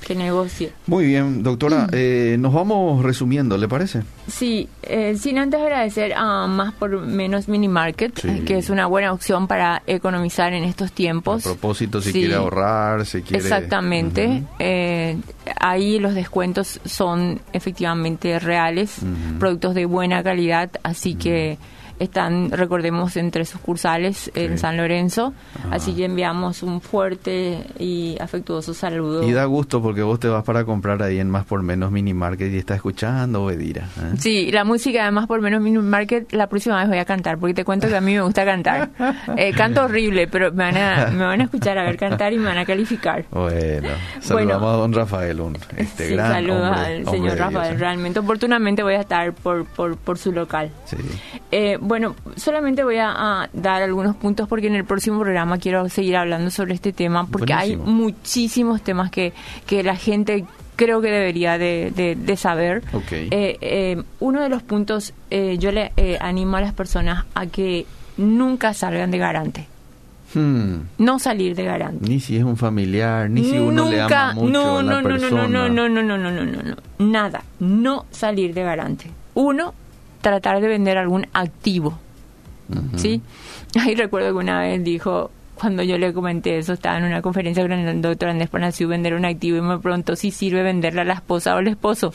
que 0.00 0.14
negocie. 0.14 0.72
Muy 0.86 1.06
bien, 1.06 1.42
doctora, 1.42 1.86
mm. 1.86 1.90
eh, 1.92 2.36
nos 2.38 2.52
vamos 2.52 3.02
resumiendo, 3.02 3.56
¿le 3.56 3.68
parece? 3.68 4.02
Sí, 4.28 4.68
eh, 4.82 5.16
sin 5.18 5.38
antes 5.38 5.60
agradecer 5.60 6.12
a 6.14 6.46
Más 6.46 6.72
por 6.74 7.00
Menos 7.00 7.48
Mini 7.48 7.68
Market, 7.68 8.24
eh, 8.24 8.42
que 8.46 8.58
es 8.58 8.70
una 8.70 8.86
buena 8.86 9.12
opción 9.12 9.46
para 9.46 9.82
economizar 9.86 10.52
en 10.52 10.64
estos 10.64 10.92
tiempos. 10.92 11.46
A 11.46 11.50
propósito, 11.50 12.00
si 12.00 12.12
quiere 12.12 12.34
ahorrar, 12.34 13.06
si 13.06 13.22
quiere... 13.22 13.42
Exactamente, 13.42 14.44
ahí 15.60 15.98
los 15.98 16.14
descuentos 16.14 16.80
son 16.84 17.40
efectivamente 17.52 18.38
reales, 18.38 18.96
productos 19.38 19.74
de 19.74 19.86
buena 19.86 20.22
calidad, 20.22 20.70
así 20.82 21.14
que 21.14 21.58
están, 22.00 22.50
recordemos, 22.50 23.16
entre 23.16 23.44
sucursales 23.44 24.30
en 24.34 24.58
San 24.58 24.78
Lorenzo. 24.78 25.34
Así 25.70 25.94
que 25.94 26.06
enviamos 26.06 26.62
un 26.62 26.80
fuerte 26.80 27.66
y 27.78 28.16
afectuoso 28.18 28.72
saludo. 28.72 29.22
Y 29.22 29.32
da 29.32 29.44
gusto 29.44 29.82
porque 29.82 30.02
vos 30.02 30.18
te 30.18 30.26
vas 30.26 30.42
para 30.42 30.64
comprar 30.64 31.02
ahí 31.02 31.20
en 31.20 31.30
Más 31.30 31.44
por 31.44 31.62
Menos 31.62 31.92
Mini 31.92 32.14
Market 32.14 32.52
y 32.52 32.56
estás 32.56 32.76
escuchando 32.76 33.44
Bedira. 33.44 33.84
¿eh? 33.98 34.14
Sí, 34.18 34.50
la 34.50 34.64
música 34.64 35.04
de 35.04 35.10
Más 35.10 35.26
por 35.26 35.42
Menos 35.42 35.60
Mini 35.60 35.78
Market 35.78 36.32
la 36.32 36.48
próxima 36.48 36.78
vez 36.80 36.88
voy 36.88 36.98
a 36.98 37.04
cantar 37.04 37.38
porque 37.38 37.52
te 37.52 37.64
cuento 37.64 37.86
que 37.86 37.96
a 37.96 38.00
mí 38.00 38.14
me 38.14 38.22
gusta 38.22 38.44
cantar. 38.44 38.90
Eh, 39.36 39.52
canto 39.52 39.84
horrible, 39.84 40.26
pero 40.28 40.50
me 40.52 40.64
van, 40.64 40.76
a, 40.76 41.10
me 41.10 41.24
van 41.24 41.40
a 41.40 41.44
escuchar 41.44 41.78
a 41.78 41.84
ver 41.84 41.96
cantar 41.96 42.32
y 42.32 42.38
me 42.38 42.46
van 42.46 42.58
a 42.58 42.64
calificar. 42.64 43.24
Bueno, 43.30 43.88
saludamos 44.20 44.74
a 44.74 44.76
don 44.76 44.92
Rafael, 44.92 45.40
un 45.40 45.56
este 45.76 46.08
sí, 46.08 46.14
gran 46.14 46.32
saludos 46.32 46.76
al 46.76 47.06
señor 47.06 47.38
Rafael. 47.38 47.78
Realmente, 47.78 48.18
oportunamente 48.18 48.82
voy 48.82 48.94
a 48.94 49.00
estar 49.00 49.32
por, 49.32 49.66
por, 49.66 49.96
por 49.96 50.18
su 50.18 50.32
local. 50.32 50.70
Sí. 50.84 50.96
Eh, 51.50 51.78
bueno, 51.90 52.14
solamente 52.36 52.84
voy 52.84 52.98
a, 53.00 53.50
dar 53.52 53.82
algunos 53.82 54.14
puntos 54.14 54.46
porque 54.46 54.68
en 54.68 54.76
el 54.76 54.84
próximo 54.84 55.18
programa 55.18 55.58
quiero 55.58 55.88
seguir 55.88 56.16
hablando 56.16 56.52
sobre 56.52 56.72
este 56.72 56.92
tema 56.92 57.26
porque 57.26 57.52
hay 57.52 57.76
muchísimos 57.76 58.80
temas 58.80 59.10
que, 59.10 59.32
que 59.66 59.82
la 59.82 59.96
gente 59.96 60.44
creo 60.76 61.00
que 61.00 61.10
debería 61.10 61.58
de, 61.58 62.34
saber. 62.36 62.84
Eh, 63.10 63.58
eh, 63.60 64.02
uno 64.20 64.40
de 64.40 64.48
los 64.48 64.62
puntos, 64.62 65.14
eh, 65.32 65.56
yo 65.58 65.72
le 65.72 65.90
animo 66.20 66.58
a 66.58 66.60
las 66.60 66.74
personas 66.74 67.24
a 67.34 67.46
que 67.46 67.86
nunca 68.16 68.72
salgan 68.72 69.10
de 69.10 69.18
garante. 69.18 69.66
Hmm. 70.32 70.82
No 70.98 71.18
salir 71.18 71.56
de 71.56 71.64
garante. 71.64 72.08
Ni 72.08 72.20
si 72.20 72.36
es 72.36 72.44
un 72.44 72.56
familiar, 72.56 73.28
ni 73.28 73.42
si 73.42 73.58
uno 73.58 73.90
le 73.90 74.00
ama 74.00 74.34
mucho 74.34 74.48
no, 74.52 74.78
a 74.78 74.82
la 74.84 75.02
no, 75.02 75.08
persona. 75.08 75.48
No, 75.48 75.68
no, 75.68 75.88
no, 75.88 75.88
no, 75.88 76.16
no, 76.16 76.30
no, 76.30 76.44
no, 76.44 76.62
no, 76.62 76.76
nada. 77.00 77.42
No 77.58 78.06
salir 78.12 78.54
de 78.54 78.62
garante. 78.62 79.10
Uno, 79.34 79.74
tratar 80.20 80.60
de 80.60 80.68
vender 80.68 80.98
algún 80.98 81.26
activo. 81.32 81.98
¿Sí? 82.96 83.20
Ahí 83.80 83.94
recuerdo 83.94 84.28
que 84.28 84.38
una 84.38 84.60
vez 84.60 84.82
dijo, 84.84 85.30
cuando 85.60 85.82
yo 85.82 85.98
le 85.98 86.12
comenté 86.14 86.56
eso, 86.56 86.72
estaba 86.72 86.96
en 86.96 87.04
una 87.04 87.20
conferencia 87.20 87.62
con 87.62 87.72
el 87.72 88.00
doctor 88.00 88.30
Andrés 88.30 88.48
Panaciú 88.48 88.88
vender 88.88 89.14
un 89.14 89.26
activo 89.26 89.58
y 89.58 89.60
me 89.60 89.78
preguntó 89.78 90.16
si 90.16 90.30
sirve 90.30 90.62
venderle 90.62 91.02
a 91.02 91.04
la 91.04 91.14
esposa 91.14 91.54
o 91.54 91.58
al 91.58 91.68
esposo. 91.68 92.12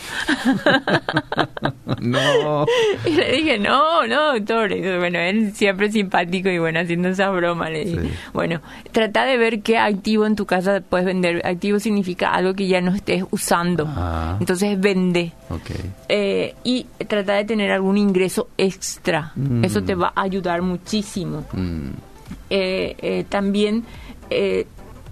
no. 2.01 2.65
Y 3.05 3.11
le 3.11 3.31
dije, 3.33 3.59
no, 3.59 4.07
no, 4.07 4.33
doctor. 4.33 4.69
bueno, 4.99 5.19
él 5.19 5.53
siempre 5.53 5.91
simpático 5.91 6.49
y 6.49 6.57
bueno, 6.57 6.79
haciendo 6.79 7.09
esa 7.09 7.29
broma. 7.29 7.69
Le 7.69 7.85
dije, 7.85 8.09
bueno, 8.33 8.61
trata 8.91 9.25
de 9.25 9.37
ver 9.37 9.61
qué 9.61 9.77
activo 9.77 10.25
en 10.25 10.35
tu 10.35 10.45
casa 10.45 10.81
puedes 10.81 11.05
vender. 11.05 11.45
Activo 11.45 11.79
significa 11.79 12.33
algo 12.33 12.53
que 12.53 12.67
ya 12.67 12.81
no 12.81 12.95
estés 12.95 13.23
usando. 13.29 13.85
Ah. 13.87 14.37
Entonces, 14.39 14.79
vende. 14.79 15.33
Okay. 15.49 15.91
Eh, 16.09 16.55
y 16.63 16.87
trata 17.07 17.33
de 17.33 17.45
tener 17.45 17.71
algún 17.71 17.97
ingreso 17.97 18.49
extra. 18.57 19.33
Eso 19.61 19.83
te 19.83 19.93
va 19.93 20.13
a 20.15 20.23
ayudar 20.23 20.61
muchísimo. 20.63 21.45
Mm. 21.53 22.14
Eh, 22.49 22.95
eh, 22.99 23.25
también 23.27 23.85
eh, 24.29 24.67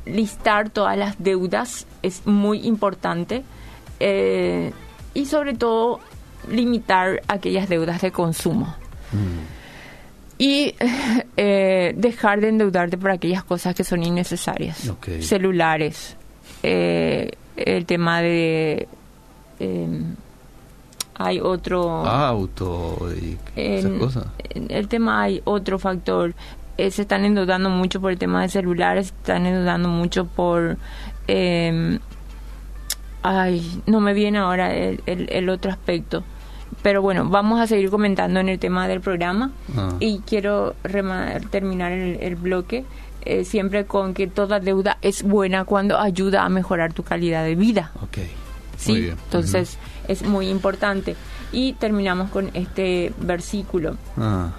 listar 0.05 0.69
todas 0.69 0.97
las 0.97 1.15
deudas 1.17 1.87
es 2.01 2.27
muy 2.27 2.67
importante 2.67 3.43
y 5.13 5.25
sobre 5.27 5.53
todo 5.53 6.01
limitar 6.51 7.21
aquellas 7.29 7.69
deudas 7.69 8.01
de 8.01 8.11
consumo. 8.11 8.75
Mm. 9.13 10.39
Y 10.39 10.75
dejar 11.37 12.41
de 12.41 12.49
endeudarte 12.49 12.97
por 12.97 13.11
aquellas 13.11 13.45
cosas 13.45 13.73
que 13.75 13.85
son 13.85 14.03
innecesarias. 14.03 14.91
Celulares, 15.21 16.17
el 16.61 17.85
tema 17.85 18.21
de 18.21 18.89
em, 19.59 20.15
hay 21.15 21.39
otro 21.39 22.05
auto 22.05 23.07
y 23.15 23.37
esas 23.55 23.91
cosas. 23.99 24.25
El 24.53 24.89
tema 24.89 25.21
hay 25.21 25.41
otro 25.45 25.79
factor 25.79 26.33
eh, 26.77 26.91
se 26.91 27.03
están 27.03 27.25
endeudando 27.25 27.69
mucho 27.69 28.01
por 28.01 28.11
el 28.11 28.17
tema 28.17 28.41
de 28.41 28.49
celulares, 28.49 29.07
se 29.07 29.13
están 29.13 29.45
endeudando 29.45 29.89
mucho 29.89 30.25
por... 30.25 30.77
Eh, 31.27 31.99
ay, 33.21 33.81
no 33.85 33.99
me 33.99 34.13
viene 34.13 34.39
ahora 34.39 34.73
el, 34.75 35.01
el, 35.05 35.49
otro 35.49 35.71
aspecto. 35.71 36.23
Pero 36.81 37.01
bueno, 37.01 37.29
vamos 37.29 37.59
a 37.61 37.67
seguir 37.67 37.89
comentando 37.89 38.39
en 38.39 38.49
el 38.49 38.59
tema 38.59 38.87
del 38.87 39.01
programa 39.01 39.51
ah. 39.77 39.93
y 39.99 40.19
quiero 40.19 40.75
terminar 41.49 41.91
el, 41.91 42.35
bloque 42.35 42.83
eh, 43.23 43.45
siempre 43.45 43.85
con 43.85 44.13
que 44.13 44.27
toda 44.27 44.59
deuda 44.59 44.97
es 45.01 45.23
buena 45.23 45.63
cuando 45.63 45.97
ayuda 45.97 46.43
a 46.43 46.49
mejorar 46.49 46.91
tu 46.91 47.03
calidad 47.03 47.45
de 47.45 47.55
vida. 47.55 47.91
Ok. 48.01 48.17
Sí, 48.77 49.07
entonces 49.07 49.77
es 50.07 50.23
muy 50.23 50.49
importante. 50.49 51.15
Y 51.53 51.73
terminamos 51.73 52.31
con 52.31 52.49
este 52.53 53.13
versículo. 53.19 53.95
Ah 54.17 54.51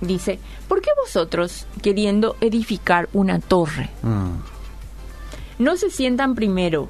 dice, 0.00 0.38
¿por 0.68 0.80
qué 0.80 0.90
vosotros, 1.02 1.66
queriendo 1.82 2.36
edificar 2.40 3.08
una 3.12 3.40
torre, 3.40 3.90
mm. 4.02 5.62
no 5.62 5.76
se 5.76 5.90
sientan 5.90 6.34
primero 6.34 6.88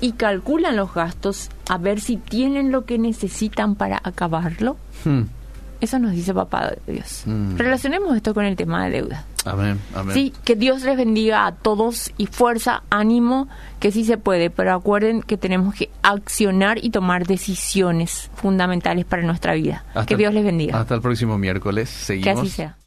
y 0.00 0.12
calculan 0.12 0.76
los 0.76 0.94
gastos 0.94 1.50
a 1.68 1.78
ver 1.78 2.00
si 2.00 2.16
tienen 2.16 2.70
lo 2.72 2.84
que 2.84 2.98
necesitan 2.98 3.74
para 3.74 4.00
acabarlo? 4.02 4.76
Hmm. 5.04 5.22
Eso 5.80 5.98
nos 5.98 6.12
dice 6.12 6.34
papá 6.34 6.72
de 6.86 6.92
Dios. 6.92 7.22
Mm. 7.26 7.56
Relacionemos 7.56 8.16
esto 8.16 8.34
con 8.34 8.44
el 8.44 8.56
tema 8.56 8.84
de 8.84 8.90
deuda. 8.90 9.24
Amén, 9.48 9.80
amén. 9.94 10.14
Sí, 10.14 10.32
que 10.44 10.56
Dios 10.56 10.82
les 10.82 10.96
bendiga 10.96 11.46
a 11.46 11.52
todos 11.52 12.12
y 12.16 12.26
fuerza, 12.26 12.82
ánimo, 12.90 13.48
que 13.80 13.92
sí 13.92 14.04
se 14.04 14.18
puede, 14.18 14.50
pero 14.50 14.74
acuerden 14.74 15.22
que 15.22 15.36
tenemos 15.36 15.74
que 15.74 15.90
accionar 16.02 16.82
y 16.82 16.90
tomar 16.90 17.26
decisiones 17.26 18.30
fundamentales 18.34 19.04
para 19.04 19.22
nuestra 19.22 19.54
vida. 19.54 19.84
que 20.06 20.16
Dios 20.16 20.32
les 20.32 20.44
bendiga. 20.44 20.80
Hasta 20.80 20.94
el 20.94 21.00
próximo 21.00 21.38
miércoles. 21.38 21.88
Seguimos. 21.88 22.24
Que 22.24 22.30
así 22.30 22.50
sea. 22.50 22.77